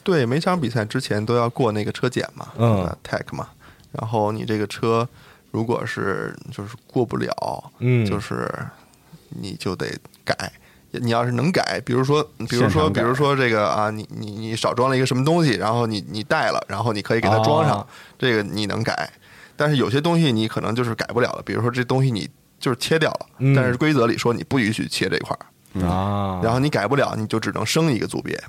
[0.05, 3.49] 对，每场比赛之前都要过那个车检嘛，嗯呃，tech 嘛。
[3.91, 5.07] 然后你这个车
[5.51, 8.49] 如果是就是过不了，嗯就是
[9.29, 9.87] 你就得
[10.23, 10.51] 改。
[11.01, 17.87] 你要是能改，比如说，比如说，比如说这个啊，你你你少装了一个什么东西，然后你你带了，然后你可以给它装上，哦。
[18.17, 19.09] 这个你能改。
[19.55, 22.29] 但是有些东西你可能就是改不了了，比如说这东西你
[22.59, 23.55] 就是切掉了，嗯。
[23.55, 28.39] 但是规则里说你不允许切这块儿，啊，然后你改不了，你就只能升一个组别。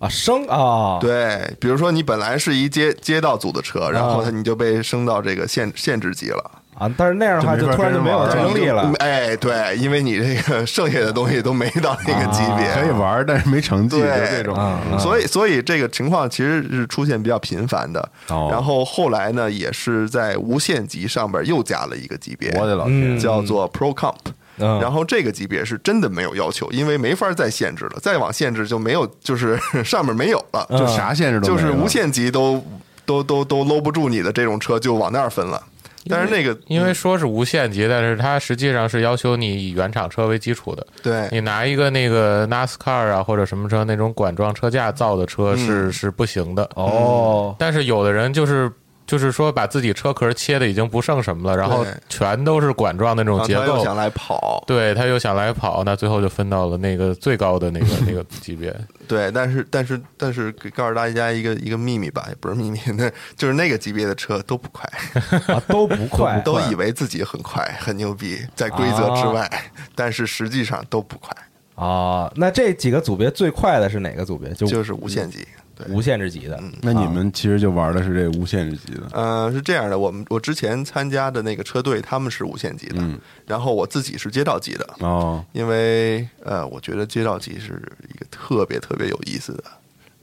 [0.00, 6.50] 啊升啊，对，比如说你本来是一街街道组的车，然后它你就被升到这个限限制级了。
[6.78, 14.54] 啊，但是那样的话就突然就没有竞争力了哎，对，因为你这个 剩下的东西都没到那个级别，可以玩，但是没成绩，就对这种。
[14.56, 18.00] 啊啊所以，所以这个情况其实是出现比较频繁的。
[18.28, 24.14] 哦然后后来呢，也是在无限级上边又加了一个级别，我的老嗯天，叫做 Pro Comp。
[24.58, 32.64] 嗯然后这个级别是真的没有要求，因为没法再限制了，再往限制就没有，就是 上面没有了，嗯就啥限制都没了就是无限级都
[33.04, 35.60] 都都都搂不住你的这种车，就往那儿分了。
[36.08, 40.86] 但是那个因为说是无限级，但是它实际上是要求你以原厂车为基础的。
[41.02, 46.68] 对你拿一个那个 NASCAR 啊或者什么车那种管状车架造的车是、嗯是不行的。
[46.74, 48.70] 哦，但是有的人就是
[49.06, 53.60] 就是说把自己车壳切的已经不剩什么了，然后全都是管状的那种结构。
[53.60, 58.74] 他又想来跑，对他又想来跑，那最后就分到了那个最高的那个那个级别。
[59.06, 64.88] 对，但是但是但是给告诉大家一个一个秘密吧，也不是秘密， 那就是那个级别的车都不快，
[65.54, 69.50] 啊都不快， 都以为自己很快很牛逼，在规则之外，
[69.94, 71.36] 但是实际上都不快，
[71.74, 72.32] 啊。
[72.36, 74.50] 那这几个组别最快的是哪个组别？
[74.54, 75.38] 就就是无限级。
[75.38, 75.46] 对，
[75.88, 76.60] 无限制级的。
[76.82, 83.18] 那你们其实就玩的是这无限制级的，呃，是这样的，我们我之前参加的那个车队，他们是无限级的，嗯。
[83.46, 87.82] 然后我自己是街道级的，哦，因为呃，我觉得街道级是
[88.14, 89.64] 一个特别特别有意思的、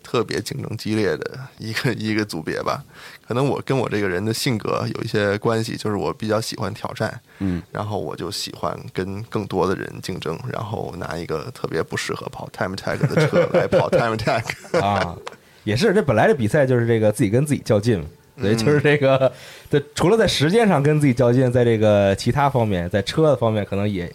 [0.01, 2.83] 特别竞争激烈的一个一个组别吧。
[3.27, 14.43] 可能我跟我这个人的性格有一些关系，就是我比较喜欢挑战，嗯，然后我就喜欢跟更多的人竞争，然后拿一个特别不适合跑 time tag 的车来跑 time tag。
[14.83, 15.15] 啊，
[15.63, 18.05] 也是，这本来这比赛就是这个自己跟自己较劲嘛，
[18.41, 19.31] 对，就是这个，
[19.69, 24.11] 对，除了在时间上跟自己较劲，在这个其他方面，在车的方面，可能也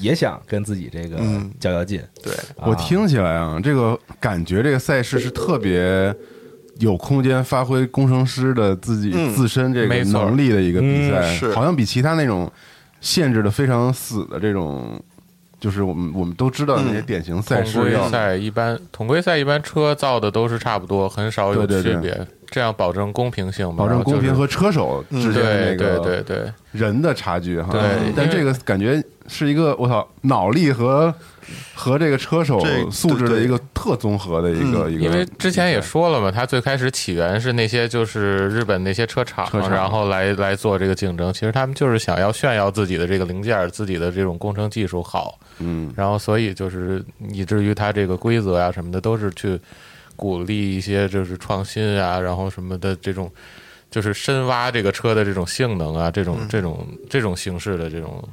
[0.00, 1.50] 也想跟自己这个嗯。
[1.58, 2.00] 较较劲。
[2.22, 2.66] 对，啊。
[2.66, 6.14] 我听起来啊，这个感觉这个赛事是特别
[6.78, 9.34] 有空间发挥工程师的自己嗯。
[9.34, 11.52] 自身这个能力的一个比嗯赛，是。
[11.52, 12.50] 好像比其他那种
[13.00, 15.02] 限制的非常死的这种，
[15.64, 17.06] 就是我们我们都知道的那些嗯。
[17.06, 21.94] 典型赛统规事要赛一般，统规赛一般车造的都是差不多，很少有对对对。
[21.94, 27.72] 区别，这样保证公平性嘛，保证公平和车手之间的那对对个对对，人的差距哈。
[27.72, 27.82] 对
[28.14, 31.12] 但这个感觉是一个我操脑力和
[31.74, 35.00] 和这个车手素质的一个特综合的一个一个。
[35.00, 41.32] 因为之前也说了嘛，它最开始起源是那些就是日本那些车厂，然后来来做这个竞争。
[41.32, 49.58] 其实他们就是想要炫耀自己的这个零件儿，自己的这种工程技术好，嗯，然后所以就是以至于它这个规则呀、什么的都是去
[50.16, 53.30] 鼓励一些就是创新啊，然后什么的这种。
[53.90, 58.28] 就是深挖这个车的这种性能啊，这种这种这种形式的这种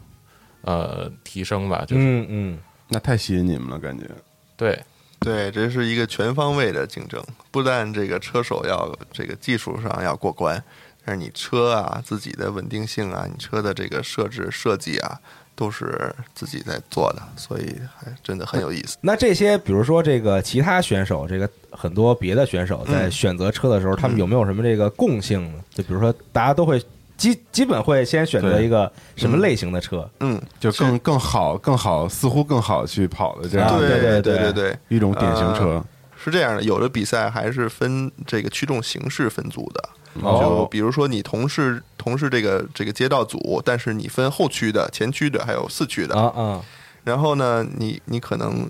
[0.62, 4.10] 呃提升吧，就是、嗯嗯，那太吸引你们了，感觉。
[4.58, 4.84] 对
[5.20, 10.64] 对，这是一个全方位的竞争，不但这个车手要这个技术上要过关，
[11.06, 15.20] 但是你车啊自己的稳定性啊，你车的这个设置设计啊，
[15.62, 18.98] 都是自己在做的，所以还真的很有意思。
[19.02, 25.60] 那这些，比如说这个其他选手，这个很多别的选手在嗯选择车的时候，他们有没有什么这个共性呢？
[25.72, 26.84] 就比如说，大家都会
[27.16, 30.10] 基基本会先选择一个什么类型的车？
[30.22, 35.84] 嗯，就更更好、更好，似乎更好去跑的这样对对对对对对，一种典型车。
[36.24, 39.90] 是这样的，有的比赛还是分这个驱动形式分组的。
[40.22, 46.14] 哦就比如说你同是同是这个这个街道组，但是你分后驱的、前驱的，还有四驱的。
[46.20, 46.62] 啊啊，
[47.06, 48.70] 然后呢，你你可能，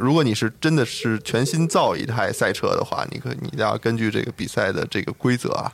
[0.00, 5.70] 如果你是真的是全新造一台赛车的话，你可你要根据这个比赛的这个规则啊，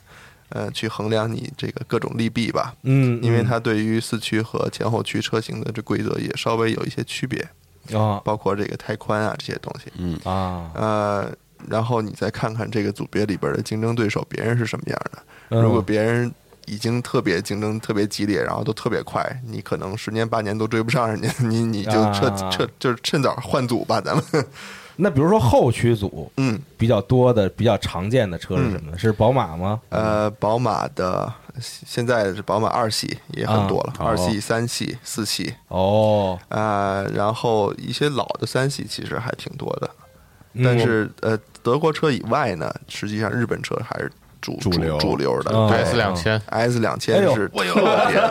[0.49, 2.75] 呃去衡量你这个各种利弊吧。
[2.83, 7.47] 嗯，因为它对于四驱和前后驱车型的这规则也稍微有一些区别，
[7.93, 9.91] 啊包括这个胎宽啊这些东西。
[9.97, 11.31] 嗯啊，呃，
[11.67, 15.19] 然后你再看看这个组别里边的竞争对手，别人是什么样的。
[15.49, 16.31] 嗯如果别人
[16.65, 24.23] 已经特别竞争特别激烈，然后都特别快，你可能十年八年都追不上人家， 你你就彻啊彻就是趁早换组吧，咱们。
[24.97, 28.97] 那比如说后驱组嗯，比较多的、比较常见的车是什么呢？
[28.97, 29.81] 是宝马吗？
[29.89, 34.05] 呃，宝马的现在是宝马二系也很多了，啊。
[34.07, 35.53] 二系、三系、四系。
[35.67, 39.89] 哦，啊、然后一些老的三系其实还挺多的，
[40.53, 40.63] 嗯。
[40.63, 44.97] 但是呃，德国车以外呢，实际上日本车还是主主流。
[44.97, 45.51] 主流的。
[45.53, 45.69] 嗯。
[45.69, 47.63] 对 S 两千，S 两千是特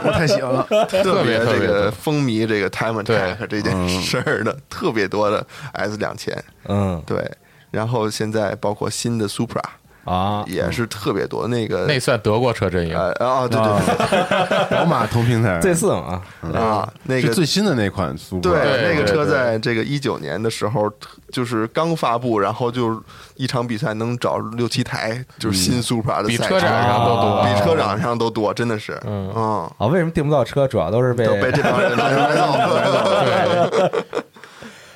[0.03, 3.16] 别太喜欢了， 特别这个风靡这个 Time 对。
[3.16, 7.03] Attack 这件事儿的，特别多的 S 两千，嗯。
[7.07, 7.31] 对。
[7.70, 9.61] 然后现在包括新的 Supra
[10.05, 12.95] 啊，也是特别多，那个那算德国车阵营。
[12.97, 13.73] 呃啊对对
[14.69, 14.79] 对。
[14.79, 15.59] 宝马同平台。
[15.61, 16.89] Z 四嘛，啊。
[17.05, 19.27] 那个最新的那款 Supra，对，那个车对。
[19.27, 20.91] 对在这个一九年的时候，
[21.33, 23.03] 就是刚发布，然后就
[23.37, 27.45] 一场比赛能找六七台，就是新 Supra 的赛比车展上都多。
[27.45, 29.33] 比车展上都多，真的是，嗯。
[29.35, 30.69] 嗯，啊，为什么订不到车？
[30.69, 33.91] 主要都是被都被这帮人买走了。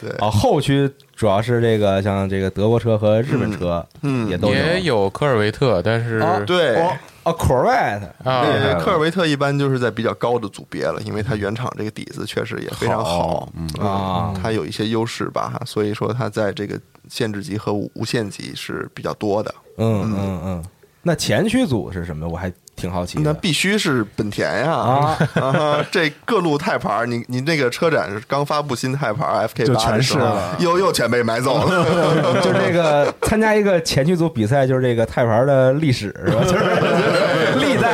[0.01, 4.55] 对，啊，后驱主要是这个像这个德国车和日本车，嗯也都有。
[4.55, 6.93] 也有科尔维特，但是啊对，哦
[7.25, 8.09] 啊，Corvette。
[8.23, 8.45] 啊，
[8.81, 14.33] 科尔维特一般就是在比较高的组别了，因为它原厂这个底子确实也非常好，嗯啊。
[14.41, 16.79] 它有一些优势吧，所以说它在这个
[17.09, 19.55] 限制级和无无限级是比较多的。
[19.79, 20.03] 嗯。
[20.17, 20.65] 嗯嗯，
[21.03, 22.29] 那前驱组是什么？
[22.29, 23.19] 我还挺好奇。
[23.23, 24.73] 那必须是本田呀！
[24.73, 31.85] 啊啊，这各路泰牌儿，你你那个车展是刚发布新泰牌 FK 就八全是了，又又全被买走了。
[32.43, 36.43] 就是这个参加一个前驱组比赛，就是这个泰牌的历史是吧？
[36.45, 36.65] 就是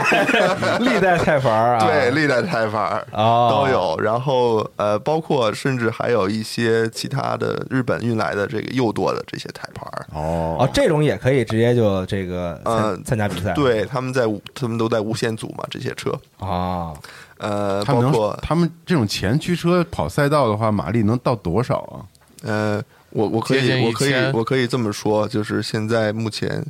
[0.81, 3.49] 历代历代泰牌啊，对，历代泰牌儿哦。
[3.51, 10.07] 都有，然后呃，包括甚至还有一些其他的日本运来的这个右舵的这些泰牌儿。
[10.13, 10.57] 哦。
[10.61, 14.23] 哦，这种也可以直接就这个呃参加比赛，对，他们在
[14.55, 16.93] 他们都在无限组嘛，这些车，啊，
[17.39, 21.97] 呃，他们包括他们这种前驱车跑赛道的话，马力能到多少啊？
[22.43, 26.65] 呃，我我可以我可以我可以这么说，就是现在目前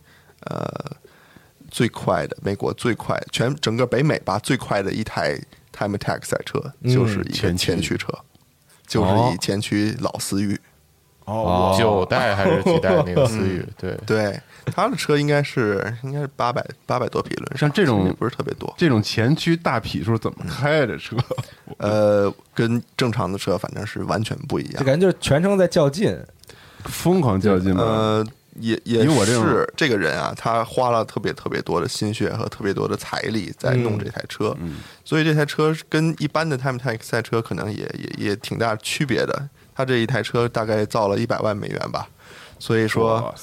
[0.47, 0.67] 呃
[1.75, 5.37] 最快的美国最快全整个北美吧最快的一台
[5.73, 8.07] Time Attack 赛车嗯就是一个前驱前驱车，
[8.87, 10.57] 就是哦以前驱老思域。
[11.25, 18.73] 哦九代还是几代那个思域， 对，对，他的车应该是应该是八百八百多匹轮，像这种也不是特别多。
[18.77, 21.17] 这种前驱大匹数怎么开这车？
[21.79, 24.75] 呃，跟正常的车反正是完全不一样。
[24.75, 26.15] 就感觉就是全程在较劲，
[26.85, 27.83] 疯狂较劲吗？
[27.83, 28.27] 呃，
[28.61, 39.49] 也也是这个人啊，他花了特别特别多的心血和特别多的财力在弄这台车，嗯所以这台车跟一般的 Time Attack 赛车可能也也也挺大区别的。
[39.75, 42.07] 他这一台车大概造了一百万美元吧，
[42.61, 43.35] 所以说，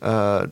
[0.00, 0.44] 呃，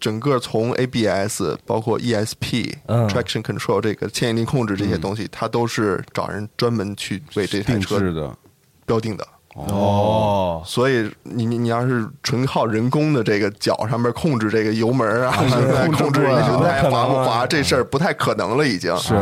[0.00, 8.36] 整个从 ABS 包括 ESP、嗯 Traction Control 这个牵引力控制这些东西，它都是找人专门去为这台车的
[8.84, 9.24] 标定的。
[9.56, 15.32] 哦，所以你你你要是纯靠人工的这个脚上面控制这个油门啊，
[15.96, 18.94] 控制轮胎滑不滑，这事儿不太可能了，已经。
[18.98, 19.14] 是。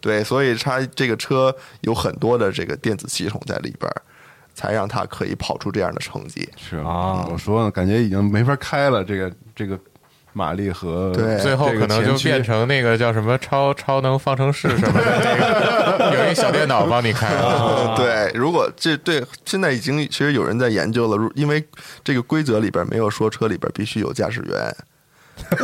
[0.00, 3.92] 对，所以它这个车有很多的这个电子系统在里边，
[4.54, 6.48] 才让它可以跑出这样的成绩。
[6.56, 6.78] 是。
[6.78, 9.78] 啊我说呢，感觉已经没法开了，这个这个
[10.32, 17.28] 马力和对最后可能就变成那个叫什么超超能方程式什么的，那 个有一小电脑帮你开
[17.96, 21.62] 对，如果这对现在已经其实有人在研究了，如因为
[22.02, 24.74] 这个规则里边没有说车里边必须有驾驶员，
[25.50, 25.56] 不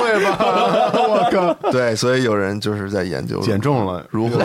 [0.00, 0.38] 会吧？
[0.94, 4.40] 我靠，对，所以有人就是在研究减重了，如何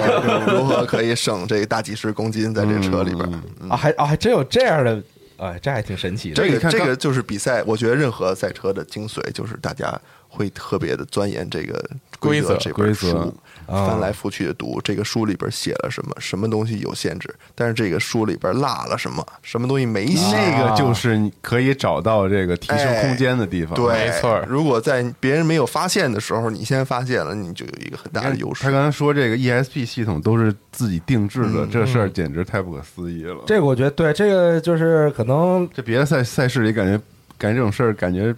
[0.47, 3.41] 如何可以省这大几十公斤在这车里边。
[3.61, 3.69] 嗯。
[3.69, 5.01] 啊，还啊还真有这样的，
[5.39, 6.35] 哎，这还挺神奇的。
[6.35, 11.83] 这个这个就是比赛，我觉得任何赛车的精髓就是大家会特别的钻研这个
[12.19, 13.33] 规则这本规则书，啊
[13.69, 20.35] 翻来覆去的读这个书里边写了什么，什么东西有限制，但是这个书里边落了什么，什么东西没写。
[20.35, 23.75] 那个就是你可以找到这个提升空间的地方。
[23.75, 28.71] 对，没错如果在别人没有发现的时候，你先发现了，你就有一个很大的优势他。
[28.71, 33.43] 刚才说这个 ESP 系统都是自己定制的，嗯这事儿简直太不可思议了。
[33.45, 37.01] 这个我觉得对，这个就是可能这别的赛赛事里感觉
[37.37, 38.33] 感觉这种事儿感觉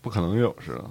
[0.00, 0.84] 不可能有似的。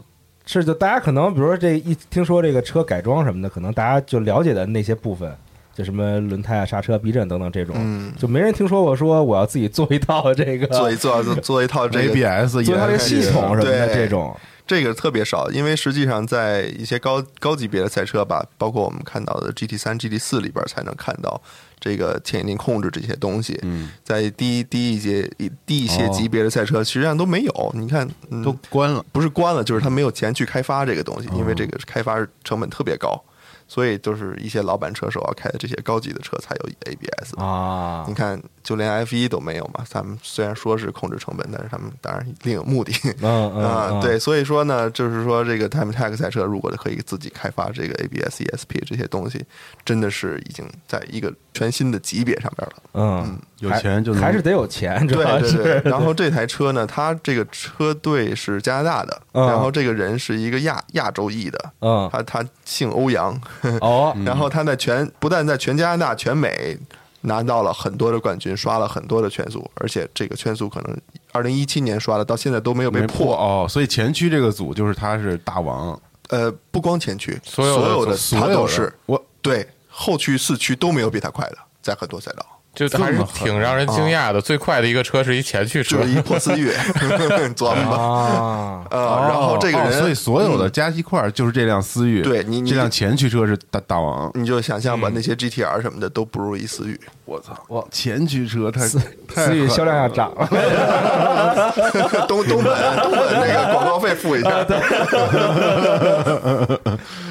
[0.45, 5.33] 是就大家可能比如说这一听说这个车改装什么的，可能大家就了解的那些部分
[5.73, 14.37] 就什么轮胎啊、刹车、避震等等这种，嗯就没人听说过说我要自己做一套这个做一做做一套这个 ABS 做一套这个系统什么的对这种，
[14.67, 21.41] 这个特别少，因为实际上在一些高高级别的赛车吧，包括我们看到的 GT 三、GT 四里边才能看到
[21.83, 23.59] 这个牵引力控制这些东西。
[23.63, 25.29] 嗯，在低低一些、
[25.65, 27.71] 低一些哦级别的赛车，实际上都没有。
[27.75, 29.03] 你看，嗯、都关了。
[29.11, 33.21] 不是关了，就是他没有钱去开发这个东西，因为这个开发成本特别高，
[33.67, 39.85] 所以就是一些老板车手啊开的这些高级的车才有 ABS 啊你看，就连 F 一都没有嘛。
[39.89, 42.93] 他们虽然说是控制成本，但是他们当然另有目的。
[43.21, 49.43] 嗯 对，所以说呢，就是说这个 Time Attack 赛车如果可以自己开发这个 ABS、ESP 这些东西，
[49.85, 52.75] 真的是已经在一个全新的级别上边了。
[52.93, 63.39] 嗯，有钱就还是得有钱，主对要是对对，然后这台车呢，它这个车队是加拿大的，嗯然后这个人是一个亚亚洲裔的，嗯他他姓欧阳，
[63.81, 66.77] 哦，然后他在全不但在全加拿大、全美
[67.21, 70.97] 拿到了很多的冠军，刷了很多的圈速，而且这个圈速可能
[71.31, 75.97] 二零一七年刷的，到现在都没有被破哦，所以前驱这个组就是他是大王，
[76.29, 82.62] 呃，不光前驱，所有的有的所有的他都是我对后驱、四驱都没有比它快的，在很多赛道。
[82.75, 84.41] 就还是挺让人惊讶的。
[84.41, 86.71] 最快的一个车是一前驱车就是，一破思域
[87.55, 87.95] 钻吧。
[87.97, 96.99] 啊，呃，然后这个哦人，所以所有的嗯加一块儿就是这辆思域，对你你这辆前驱车是大大王，你就想象吧，那些 GTR 什么的都不如一思域。
[97.25, 98.99] 我操，我前驱车太思
[99.33, 100.47] 思域销量要涨了，
[102.27, 104.49] 东东本东本那个广告费付一下。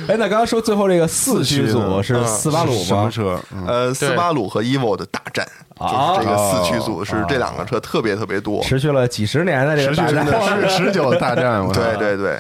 [0.09, 2.85] 哎，那刚刚说最后这个四驱组是嗯斯巴鲁吗？
[2.85, 3.39] 什么车？
[3.55, 5.47] 嗯呃，斯巴鲁和 EVO 的大战，
[5.79, 8.63] 啊就是这个四驱组是这两个车特别特别多。
[8.63, 12.39] 持续了几十年的这个大真战，的是持久大战， 对对对。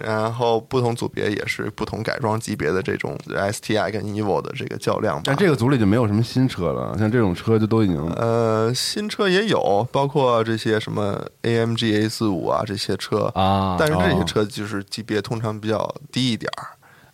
[0.00, 5.22] 然后不同组别也是不同改装级别的这种 STI 跟 EVO 的这个较量吧。
[5.24, 16.70] 但这个组里就没有什么新车了，像这种车就都已经呃，新车也有，包括这些什么 AMG A 四五啊这些车啊但是这些哦车就是级别通常比较低一点儿，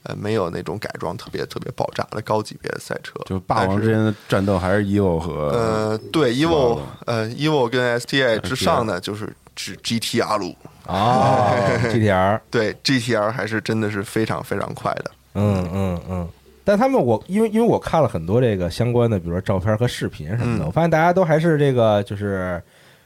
[0.09, 3.21] 呃，没有那种改装特别特别爆炸的高级别的赛车。
[3.27, 10.57] 就霸王之间的战斗还是 EVO 和呃，对，EVO 呃，EVO 跟 STI 之上呢，就是指 GTR 路。
[10.89, 11.53] 啊
[11.85, 15.11] ，GTR，对，GTR 还是真的是非常非常快的。
[15.35, 16.29] 嗯嗯嗯。
[16.65, 22.63] 但他们我因为因为我看了很多这个相关的，比如说照片和视频什么的，嗯我发现大家都还是这个就是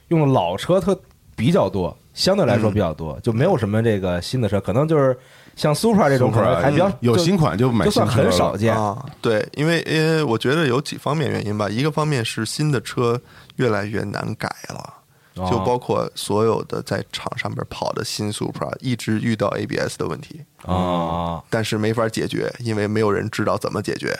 [0.08, 0.96] 用老车特
[1.34, 5.16] 比较多，相对来说比较多，就没有什么这个新的车，可能就是
[5.56, 8.74] 像 Supra 这种可能还比较有新款就买就算很少见。
[8.74, 11.68] 啊，对，因为呃，我觉得有几方面原因吧。
[11.68, 13.20] 一个方面是新的车
[13.56, 14.94] 越来越难改了，
[15.36, 15.48] 哦。
[15.50, 24.14] 就包括所有的在场上边跑的新 Supra 一直遇到 ABS 的问题，啊但是没法解决，因为没有人知道怎么解决。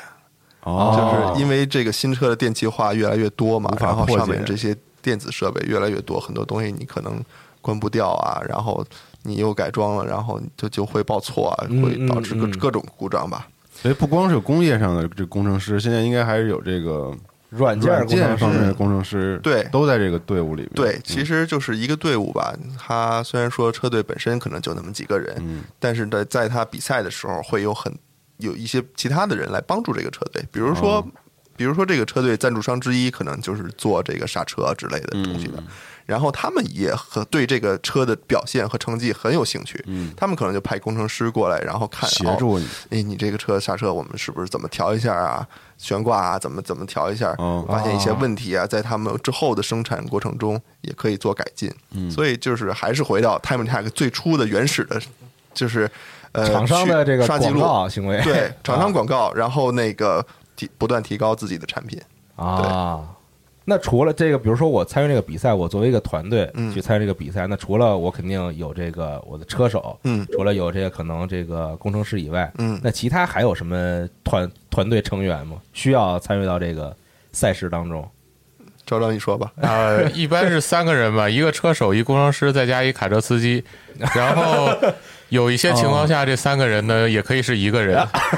[0.65, 7.21] 哦，就是因为这个新车的电气化越来越多嘛然后上面这些电子设备越来越多，很多东西你可能
[7.63, 8.85] 关不掉啊，然后
[9.23, 12.51] 你又改装了，然后就就会报错啊，嗯会导致各嗯。
[12.51, 13.49] 嗯各种故障吧。
[13.73, 17.11] 所以不光是有工业上的这工程师，现在应该还是有这个
[17.49, 18.45] 软件软件工程师。
[18.45, 19.65] 方面的工程师，对。
[19.73, 20.71] 都在这个队伍里面。
[20.75, 22.55] 对，其实就是一个队伍吧。
[22.79, 25.65] 他虽然说车队本身可能就那么几个人，嗯。
[25.79, 27.93] 但是在，在他比赛的时候会有很
[28.39, 31.07] 有一些其他的人来帮助这个车队，比如说，哦。
[31.55, 35.67] 比如说这个车队赞助商之一可能就是做这个刹车之类的东西的，嗯
[36.07, 45.47] 然后他们也和对这个车的表现和成绩很有兴趣，嗯他们可能就派工程师过来，然后看协助你哦，哎，你这个车刹车我们是不是怎么调一下啊？
[45.79, 47.35] 悬挂啊，怎么怎么调一下？
[47.39, 51.73] 哦发现一些问题啊，在他们之后的生产过程中也可以做改进。
[51.91, 55.01] 嗯所以就是还是回到 Time Attack 最初的原始的，
[55.55, 55.91] 就是
[56.33, 60.25] 呃厂商的这个刷记录，告行为，对厂商广告，然后那个
[60.55, 62.01] 提不断提高自己的产品。
[62.37, 63.01] 啊。
[63.65, 75.59] 那除了这个，比如说我参与这个比赛，我作为一个团队嗯去参与这个比赛，那除了我肯定有这个我的车手，嗯除了有这个可能这个工程师以外，嗯那其他还有什么团团队成员吗？
[75.73, 76.95] 需要参与到这个
[77.33, 78.09] 赛事当中？
[78.85, 79.53] 赵赵，你说吧。
[79.63, 83.63] 呃，一般是三个人吧，一个车手，一工程师，再加一卡车司机。
[84.15, 84.69] 然后
[85.33, 87.97] 有一些情况下，这三个人呢也可以是一个人。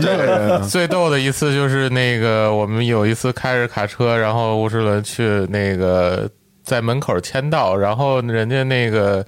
[0.00, 6.26] 一个人最逗的一次就是那个，我们有一次开着卡车，然后吴世伦去那个
[6.64, 9.24] 在门口签到，然后人家那个。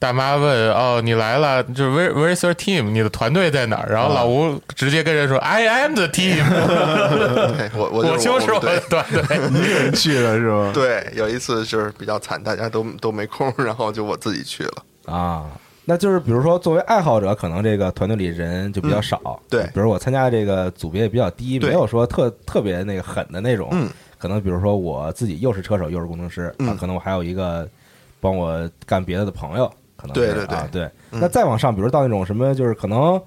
[0.00, 2.92] 大妈问：“哦，你来了，就是 Where Where's your team？
[2.92, 9.20] 你的团队在哪儿？”然后老吴直接跟人说：“I am the team，对 我我我就就是我的团队。
[9.50, 10.70] ”一个人去了是吗？
[10.72, 14.72] 对，有一次就是比较惨，大家都都没空，然后就我自己去了。
[15.12, 15.42] 啊，
[15.90, 19.18] 那就是比如说作为爱好者，可能这个团队里人就比较少。
[19.24, 19.62] 嗯对。
[19.72, 23.70] 比如我参加的这个组别也比较低，没有说特特别那个狠的那种。
[23.72, 26.68] 嗯，可能比如说我自己又是车手又是工程师，嗯。
[26.68, 27.66] 啊，可能我还有一个
[28.20, 29.66] 帮我干别的的朋友，
[29.96, 30.82] 可能是对对对啊对。
[31.10, 31.20] 嗯。
[31.22, 33.18] 那再往上，比如到那种什么，就是可能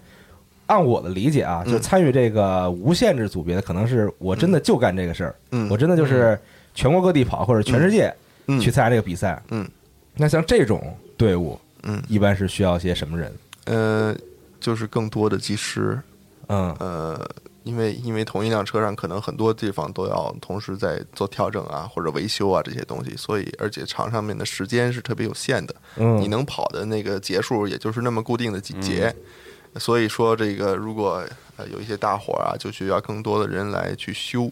[0.68, 1.74] 按我的理解啊，嗯。
[1.74, 5.68] 就参与这个无限制组别的，可能是我真的就干这个事儿，嗯。
[5.72, 6.39] 我真的就是
[6.76, 8.14] 全国各地跑或者全世界
[8.45, 8.59] 嗯。
[8.59, 9.41] 去参加这个比赛。
[9.49, 9.68] 嗯，
[10.16, 12.01] 那像这种队伍，嗯。
[12.07, 13.34] 一般是需要些什么人？
[13.65, 14.15] 呃，
[14.59, 15.99] 就是更多的技师，
[16.47, 16.75] 嗯。
[16.79, 17.29] 呃，
[17.63, 29.15] 因为因为同一辆车上可能很多地方都要同时在做调整啊或者维修啊这些东西，所以而且场上面的时间是特别有限的，嗯，你能跑的那个节数也就是那么固定的几节，
[29.75, 31.23] 所以说这个如果
[31.55, 34.51] 呃有一些大伙儿啊，就需要更多的人来去修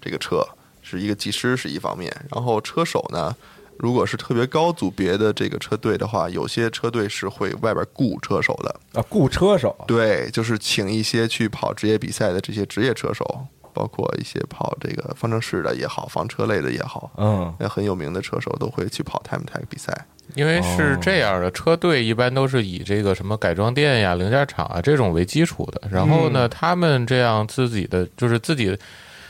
[0.00, 0.44] 这个车，
[0.82, 3.34] 是一个技师是一方面，然后车手呢。
[3.78, 13.24] 如果是特别高组别的这个车队的话，有些车队是会外边雇车手的，啊，雇车手，对，就是请一些去跑职业比赛的这些职业车手，
[13.72, 17.54] 包括一些跑这个方程式的也好，房车类的也好，嗯。
[17.58, 20.06] 那很有名的车手都会去跑 time tag 比赛。
[20.34, 25.88] 因为是这样的，车队一般都是以这个什么改装店呀、零件厂啊这种为基础的。
[25.90, 28.76] 然后呢，他们这样自己的就是自己，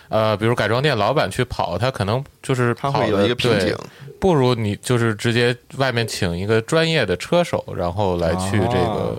[0.08, 3.76] 呃，比如改装店老板去跑，他可能就是他跑的会有一个瓶对颈，
[4.18, 9.16] 不如你就是直接外面请一个专业的车手，然后来去这个，哦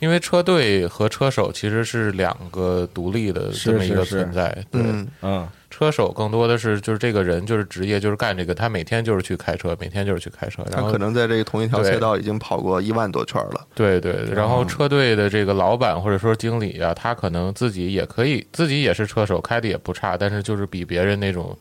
[0.00, 4.22] 因为车队和车手其实是两个独立的这么一个是是。
[4.22, 4.64] 存在。
[4.70, 11.92] 对，嗯，嗯车手更多的是就是这个人就是职业就是干这个，他每天就是去开车，每天就是去开车，然后他可能在这个同一条对。
[11.92, 13.66] 赛道已经跑过一万多圈了。
[13.74, 21.56] 对对，然后车队的这个老板或者说经理啊，他可能自己也可以，自己也是车手，开的也不差，但是就是比别人那种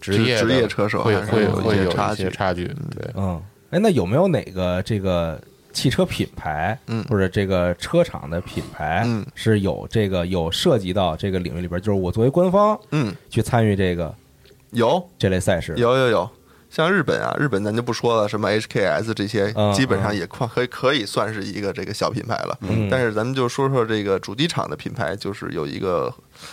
[0.00, 2.24] 职业的职业车手会会会有一些差距。
[2.24, 2.64] 些差距。
[2.64, 5.40] 对，嗯，哎，那有没有哪个这个
[5.72, 7.04] 汽车品牌，嗯。
[7.08, 9.24] 或者这个车厂的品牌，嗯。
[9.34, 14.14] 是有这个有涉及到这个领域里边，就是我作为官方嗯，去参与这个
[14.70, 15.02] 有。
[15.18, 15.74] 这类赛事？
[15.76, 16.30] 有有有，
[16.70, 22.58] 像日本啊，日本咱就不说了，什么 HKS 这些嗯，基本上也快可以可以算是一个这个小品牌了。
[22.62, 22.88] 嗯。
[22.90, 26.12] 但是咱们就说说这个主机厂的品牌，就是有一个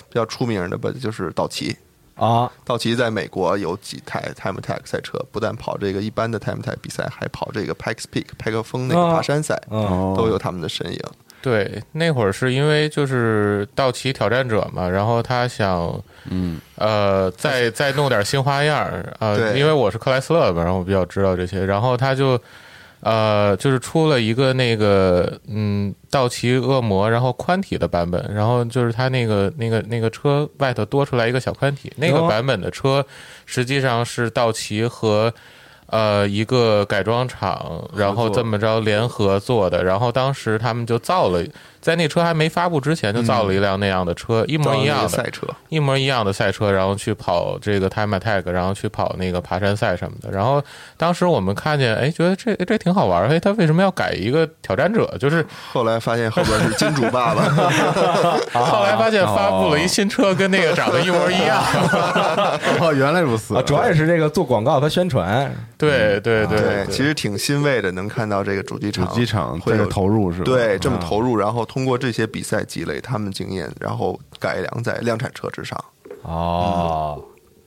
[0.10, 1.76] 比较出名的吧，就是道奇。
[2.18, 11.00] 啊，道奇在美国有几台 Time Attack 赛车，不但跑这个一般的 Time Attack 比赛，还跑这个 Pikes Peak 派克峰那个爬山赛，嗯都有他们的身影。
[11.40, 16.60] 对，那会儿是因为就是道奇挑战者嘛，然后他想嗯。
[16.76, 22.40] 呃再 再弄点新花样儿呃，因为我是克莱斯勒嘛，然后我比较知道这些，然后他就
[23.08, 33.06] 呃就是出了一个那个嗯道奇恶魔，然后宽体的版本，然后就是它那个那个那个车外头多出来一个小宽体，那个哦版本的车
[33.46, 35.34] 实际上是道奇和。
[35.90, 41.42] 呃，一个改装厂，然后这么着联合做的，然后当时他们就造了，
[41.82, 50.32] 在那车还没发布之前就造了一辆那样的车，一模一样的，赛车，一模一样的赛车，然后去跑这个 Time Attack，然后去跑那个爬山赛什么的。
[50.32, 50.62] 然后
[50.98, 55.06] 当时我们看见，哎，觉得这这挺好玩儿，哎，他为什么要改一个挑战者？
[55.20, 57.44] 就是 后来发现后边是金主爸爸，
[58.60, 61.64] 后来发现发布了一新车，跟那个长得一模一样。
[62.80, 70.46] 哦，原来如此啊，主要也是这个做广告和宣传，对对对对，其实挺欣慰的，能看到这个主机厂主机厂这个会有投入是吧？
[70.46, 75.78] 对这么啊投入，然后通过这些比赛积累他们经验，然后改良在量产车之上。
[76.24, 77.24] 哦，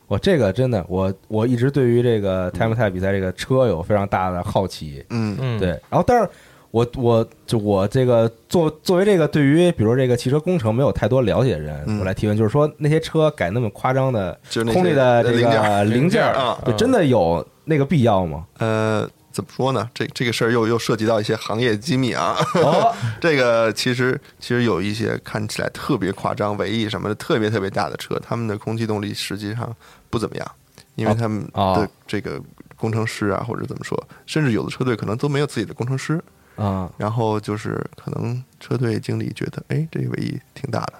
[0.06, 5.36] 我这个真的，我我一直对于这个 Time Attack 比赛这个车有非常大的好奇，嗯。
[5.40, 6.28] 嗯，对，然后但是
[6.72, 11.98] 我我就我这个作作为这个对于比如这个汽车工程没有太多了解的人，嗯。
[12.00, 18.46] 我来提问，就是说那些车改那么夸张的就那些空力的这零件个零件儿啊，真的有那个必要吗？
[18.58, 19.88] 呃，怎么说呢？
[19.94, 22.36] 这这个事儿又又涉及到一些行业机密啊。
[22.54, 29.74] 哦， 这个其实其实有一些看起来特别夸张、尾翼什么的特别特别大的车，他们的空气动力实际上
[30.08, 30.52] 不怎么样，
[30.96, 32.40] 因为他们哦的这个
[32.76, 36.22] 工程师啊，或者怎么说，甚至有的车队可能都没有自己的工程师。
[36.56, 40.92] 啊，然后就是可能车队经理觉得，哎，这个尾翼挺大的，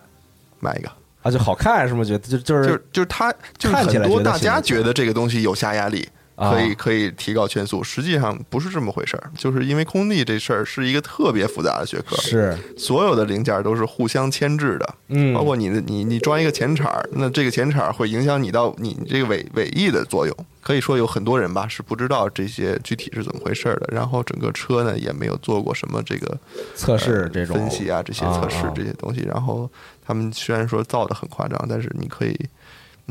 [0.58, 0.90] 买一个。
[1.22, 2.02] 啊，就好看是吗？
[2.02, 6.08] 觉得就就就是就是他就是看起来很多大家觉得这个东西有下压力，啊
[6.41, 9.30] 可以可以提高圈速，实际上不是这么回事儿。
[9.36, 20.34] 就是因为空地这事儿是一个特别复杂的学科，是所有的零件都是互相牵制的，嗯，包括你的你你装一个前铲儿，那这个前铲儿会影响你到你这个尾尾翼的作用。
[20.62, 26.38] 可以说有很多人吧是不知道这些具体是怎么回事儿的，然后整个车呢也没有做过什么这个
[26.74, 29.22] 测试呃这种分析啊，这些测试这些东西。
[29.22, 29.68] 然后
[30.07, 32.38] 他们虽然说造的很夸张，但是你可以，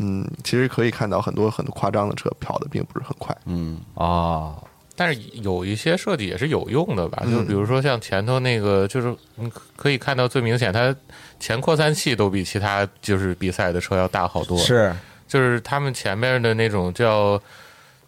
[0.01, 3.35] 嗯，其实可以看到很多很多夸张的车跑的并不是很快。
[3.45, 4.55] 嗯，啊，
[4.95, 10.95] 但是有一些设计也是有用的吧，嗯就比如说像前头那个，就是你可以看到最明显，它
[11.39, 14.57] 前扩散器都比其他就是比赛的车要大好多。
[14.57, 14.95] 是
[15.27, 17.39] 就是他们前面的那种叫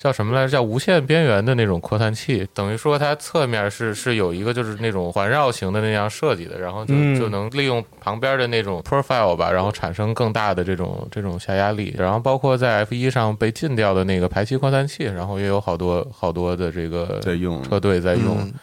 [0.02, 0.50] 叫什么来着？
[0.50, 11.94] 叫无线边缘的那种扩散器，等于说它侧面是是有一个就是那种环绕型的那样设计的，然后就、嗯就能利用旁边的那种 profile 吧，然后产生更大的这种这种下压力。
[11.98, 18.38] 然后包括在 F 一上被禁掉的那个排气扩散器，然后也有好多好多的这个在用车队在用。
[18.40, 18.54] 嗯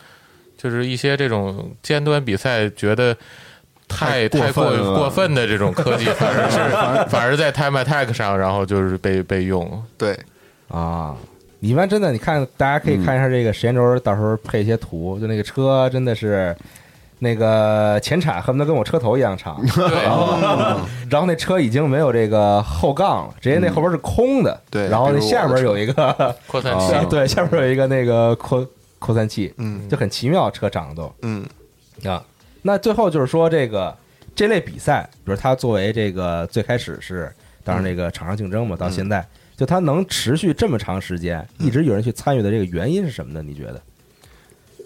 [0.61, 3.16] 就是一些这种尖端比赛觉得
[3.86, 9.80] 太太太过过分的这种科技，反而是反而在 Time Attack 上，然后就是被被用。
[9.97, 10.18] 对，
[10.69, 11.16] 啊。
[11.61, 15.19] 你一般真的，你看，大家可以看一下这个时间轴，到时候配一些图。
[15.19, 16.57] 就那个车真的是，
[17.19, 20.39] 那个前铲恨不得跟我车头一样长，对，然后
[21.11, 24.61] 然后那车已经没有这个后杠了，直接那后边是空的。
[24.71, 28.64] 对然后那下边有一个，扩散器啊 对，下边有一个那个扩
[29.01, 31.12] 扩散器，嗯就很奇妙，车长得都。
[31.23, 31.45] 嗯
[32.05, 32.23] 啊。
[32.62, 33.97] 那最后就是说，这个
[34.37, 37.33] 这类比赛，比如它作为这个最开始是，
[37.64, 39.27] 当然那个厂商竞争嘛，到现在
[39.59, 43.43] 就它能持续这么长时间，一直有人去参与的这个原因是什么呢？
[43.43, 43.83] 你觉得？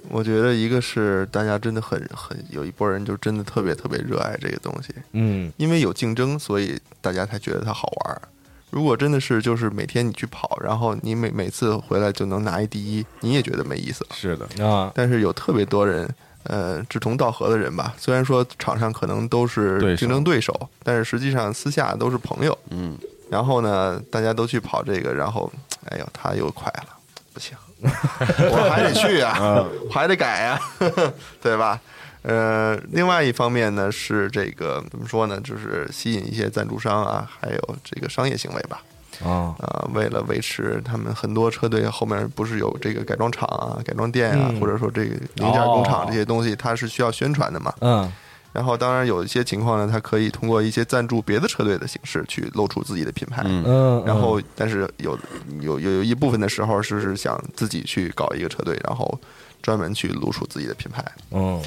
[0.08, 8.22] 我觉得一个是大家真的很很有一波人就真的特别特别热爱这个东西，嗯因为有竞争，所以大家才觉得它好玩儿。
[8.70, 14.10] 如果真的是就是每天你去跑，然后你每每次回来就能拿一第一，你也觉得没意思了。
[14.14, 16.08] 是的，啊，但是有特别多人，
[16.44, 17.94] 呃，志同道合的人吧。
[17.98, 22.58] 虽然说场上可能都是对手竞争对手，但是实际上私下都是朋友。
[22.70, 22.96] 嗯，
[23.32, 25.50] 然后呢，大家都去跑这个，然后，
[25.88, 26.88] 哎呦，他又快了，
[27.32, 30.60] 不行， 我还得去 啊，我还得改啊，
[31.40, 31.80] 对吧？
[32.20, 38.82] 呃，另外一方面呢是这个怎么说呢，就是吸引一些赞助商啊，还有这个商业行为吧。
[39.24, 47.72] 啊，啊，为了维持他们很多车队后面不是有这个改装厂啊、改装店啊，嗯或者说这个零件工厂哦这些东西，它是需要宣传的嘛。
[47.80, 48.12] 嗯
[48.52, 53.42] 然后当然有一些情况呢，它可以通过一些赞助别的车队的形式去露出自己的品牌。
[53.46, 55.18] 嗯嗯，然后，但是有
[55.60, 59.18] 有有有一部分的时候是是想自己去搞一个车队，然后
[59.62, 61.04] 专门去露出自己的品牌。
[61.30, 61.60] 嗯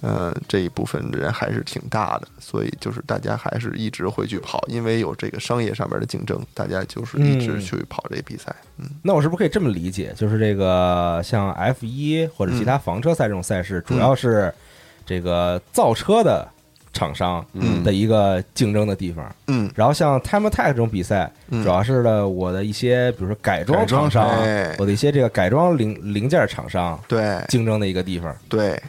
[0.00, 8.52] 呃，这一部分人还是挺大的，所以就是大家还是一直会去跑，因为有这个商业上面的竞争，大家就是一直嗯去跑这个比赛。
[8.78, 10.12] 嗯，那我是不是可以这么理解？
[10.16, 14.52] 就是这个像 F 一或者其他房车赛这种赛事，主要是
[15.06, 16.46] 这个造车的
[16.92, 17.82] 厂商嗯。
[17.82, 19.24] 的一个竞争的地方。
[19.46, 19.70] 嗯。
[19.74, 21.62] 然后像 Time Attack 这种比赛，嗯。
[21.62, 27.42] 主要是呢我的一些，比如说改装厂商哎，我的一些这个改装零零件厂商对。
[27.48, 28.34] 竞争的一个地方。
[28.48, 28.80] 对，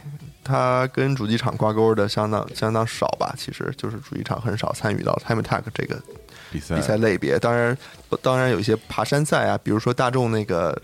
[0.42, 5.98] 它跟主机厂挂钩的相当相当少吧，其实就是主机厂很少参与到 Time Attack 这个
[6.52, 6.74] 比赛。
[6.76, 7.38] 比赛类别。
[7.38, 7.76] 当然，
[8.22, 10.78] 当然有一些爬山赛啊，比如说大众那个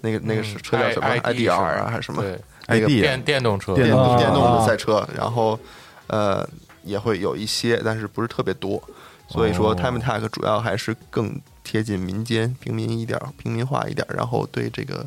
[0.00, 2.22] 那个那个是车叫什么？I- 是 IDR 啊，还是什么？
[2.68, 4.66] 对，那个电电动车，电电动电动的啊。
[4.66, 5.58] 赛车，然后
[6.08, 6.48] 呃
[6.84, 8.82] 也会有一些，但是不是特别多。
[9.28, 15.06] 所以说哦，Time Attack 主要还是更贴近民间、平民一点、平民化一点，然后对这个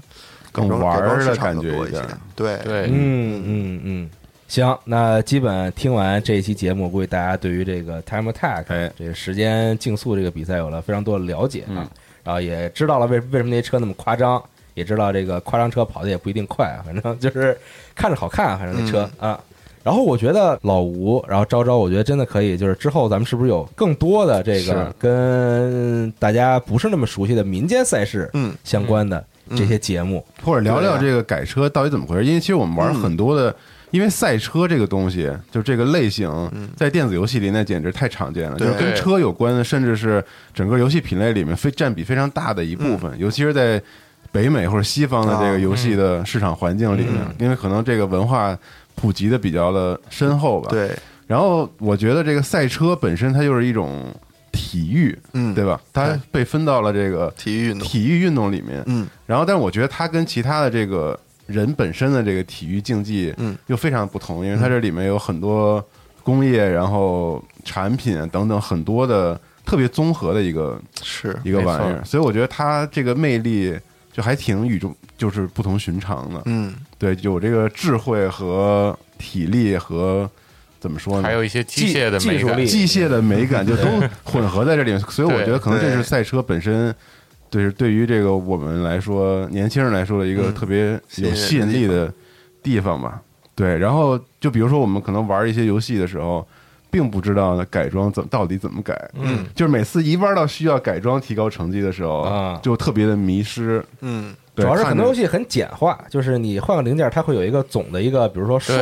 [0.51, 2.18] 更改装玩儿的改装市场感觉一点更多一些。
[2.36, 3.43] 对，对，嗯。
[3.43, 4.09] 嗯嗯，
[4.47, 11.89] 行，那基本听完这一期节目，估计大家对于这个 Time Attack 哎这个时间竞速这个比赛有了非常多的了解啊嗯，
[12.24, 14.43] 然后也知道了为为什么那些车那么夸张，
[14.74, 17.58] 也知道这个夸张车跑的也不一定快，反正 就是
[17.96, 19.40] 看着好看，反正那车啊。
[19.84, 28.54] 然后我觉得老吴，然后昭昭，我觉得真的可以，就是之后咱们是不是有更多的这个跟大家不是那么熟悉的民间赛事嗯。
[28.64, 30.24] 相关的这些节目？
[30.44, 32.26] 或者聊聊这个改车到底怎么回事？
[32.26, 33.02] 因为其实我们玩嗯。
[33.02, 33.56] 很多的，
[33.90, 43.82] 因为赛车这个东西，就这个类型嗯，在电子游戏里那简直太常见了，就是跟车有关的，甚至是整个游戏品类里面非占比非常大的一部分，尤其是在
[44.32, 48.58] 北美或者西方的这啊个游戏的市场环境里面，因为可能这个文化
[48.96, 50.70] 普及的比较的深厚吧。。
[50.70, 50.96] 对，
[51.28, 54.14] 然后我觉得这个赛车本身它就是一种
[54.52, 55.80] 体育，嗯，对吧？
[55.94, 59.08] 它被分到了这个体育运动，体育运动里面，嗯。
[59.26, 61.18] 然后，但是我觉得它跟其他的这个
[61.48, 65.84] 人本身的这个体育竞技，嗯，又非常不同，因为它这里面有很多
[66.24, 73.78] 工业，然后产品等等很多的特别综合的一个是一个玩意儿，所以我觉得它这个魅力
[74.12, 76.41] 就还挺与众，就是不同寻常的。
[76.45, 80.30] 嗯对，有这个智慧和体力和
[80.80, 81.28] 怎么说呢？
[81.28, 83.84] 还有一些机械的美感技术力，机械的美感就都
[84.24, 86.93] 混合在这里面， 所以我觉得可能这是赛车本身，
[87.49, 92.12] 对对于这个我们来说，年轻人来说的一个嗯特别有吸引力的
[92.64, 93.22] 地方吧。
[93.53, 96.47] 对，然后就比如说我们可能玩一些游戏的时候，
[96.92, 102.60] 并不知道改装怎到底怎么改，嗯，就是每次一玩到需要改装提高成绩的时候，啊。
[102.62, 103.84] 就特别的迷失。
[104.02, 104.36] 嗯。
[104.54, 108.74] 主要是很多游戏戏很简化，就是你换个零件，它会有一个总的一个，比如说数，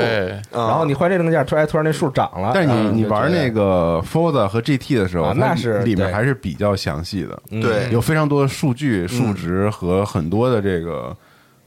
[0.52, 2.52] 然后你换这零件，突然突然那数涨了。
[2.56, 7.62] 但是你嗯你玩那个，Forza 和 GT 的时候，啊那是里面还是比较详细的，嗯。
[7.62, 11.16] 对有非常多的数据、数值和很多的这个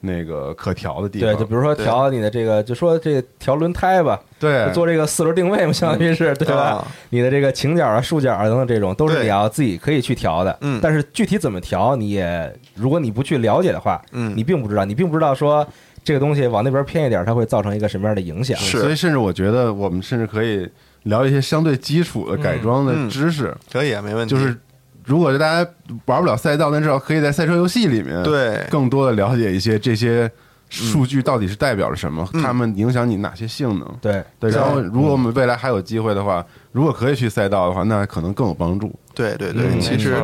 [0.02, 1.30] 那个可调的地方。
[1.30, 4.70] 对，就比如说调你的这个，就说这个调轮胎吧，对。
[4.72, 6.62] 做这个四轮定位嘛， 相当于是对吧？
[6.62, 6.88] 啊？
[7.10, 10.56] 你的这个倾角啊、竖角啊等等这种，都是你要自己可以去调的。
[10.60, 10.78] 嗯。
[10.82, 14.32] 但是具体怎么调，你也如果你不去了解的话，嗯。
[14.36, 15.66] 你并不知道，你并不知道说
[16.04, 18.56] 这个东西往那边偏一点，它会造成一个什么样的影响。
[18.58, 18.80] 是。
[18.80, 20.68] 所以甚至我觉得我们甚至可以
[21.04, 23.08] 聊一些相对基础的改装的嗯嗯。
[23.08, 24.34] 知识，可以啊，没问题。
[24.34, 24.56] 就是
[25.04, 25.70] 如果大家
[26.06, 28.64] 玩不了赛道，那至少可以在赛车游戏里面对。
[28.70, 30.30] 更多的了解一些这些
[30.68, 32.42] 数据到底是代表着什么，嗯。
[32.42, 33.98] 它们影响你哪些性能。
[34.00, 34.22] 对。
[34.38, 38.92] 对，然后如果我们未来还有机会的话，如果可以去赛道的话，那可能更有帮助。
[39.14, 40.22] 对对对，嗯其实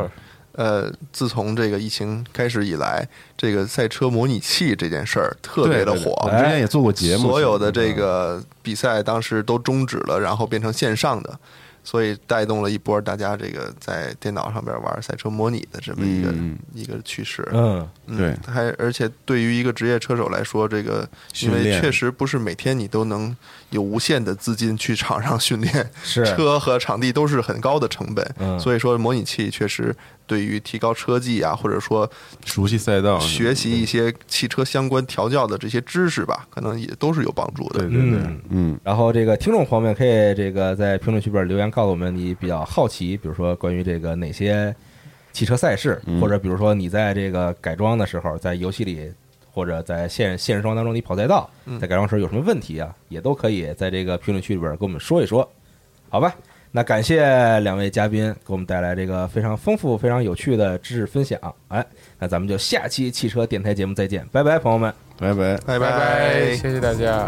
[0.53, 3.07] 呃，自从这个疫情开始以来，
[3.37, 6.11] 这个赛车模拟器这件事儿特别的火。
[6.23, 11.39] 我们之前也做过节目，所有的这嗯个比赛当时都终止了，然后变成线上的，
[11.83, 17.47] 所以带动了一波大家这个在电脑上边玩赛车模拟的这么一个、嗯一个趋势。
[17.51, 21.07] 嗯，嗯对还而且对于一个职业车手来说，这个
[21.41, 23.35] 因为确实不是每天你都能
[23.71, 29.95] 有无限的资金去场上训练， 是车和场地都是很高的成本，嗯所以说模拟器确实
[30.25, 32.09] 对于提高车技啊，或者说
[32.45, 37.79] 熟悉赛道，学习一些汽车相关调教的这些知识吧，可能也都是有帮助的。
[37.79, 44.75] 对对对嗯，嗯，然后这个听众朋友们可以这个在评论区边留言告诉我们你比较好奇，比如说关于这个哪些
[45.31, 49.11] 汽车赛事，嗯或者比如说你在这个改装的时候，在游戏里
[49.51, 55.49] 或者在现现实生活当中你跑赛道，嗯在改装时候有什么问题啊，也都可以在这个评论区里边跟我们说一说，
[56.09, 56.35] 好吧？
[56.71, 61.39] 那感谢两位嘉宾给我们带来这个非常丰富、非常有趣的知识分享。
[61.69, 61.83] 哎，
[62.19, 64.93] 那咱们就下期汽车电台节目再见，拜拜，朋友们。
[65.17, 65.57] 拜拜。
[65.65, 67.27] 拜拜拜，谢谢大家。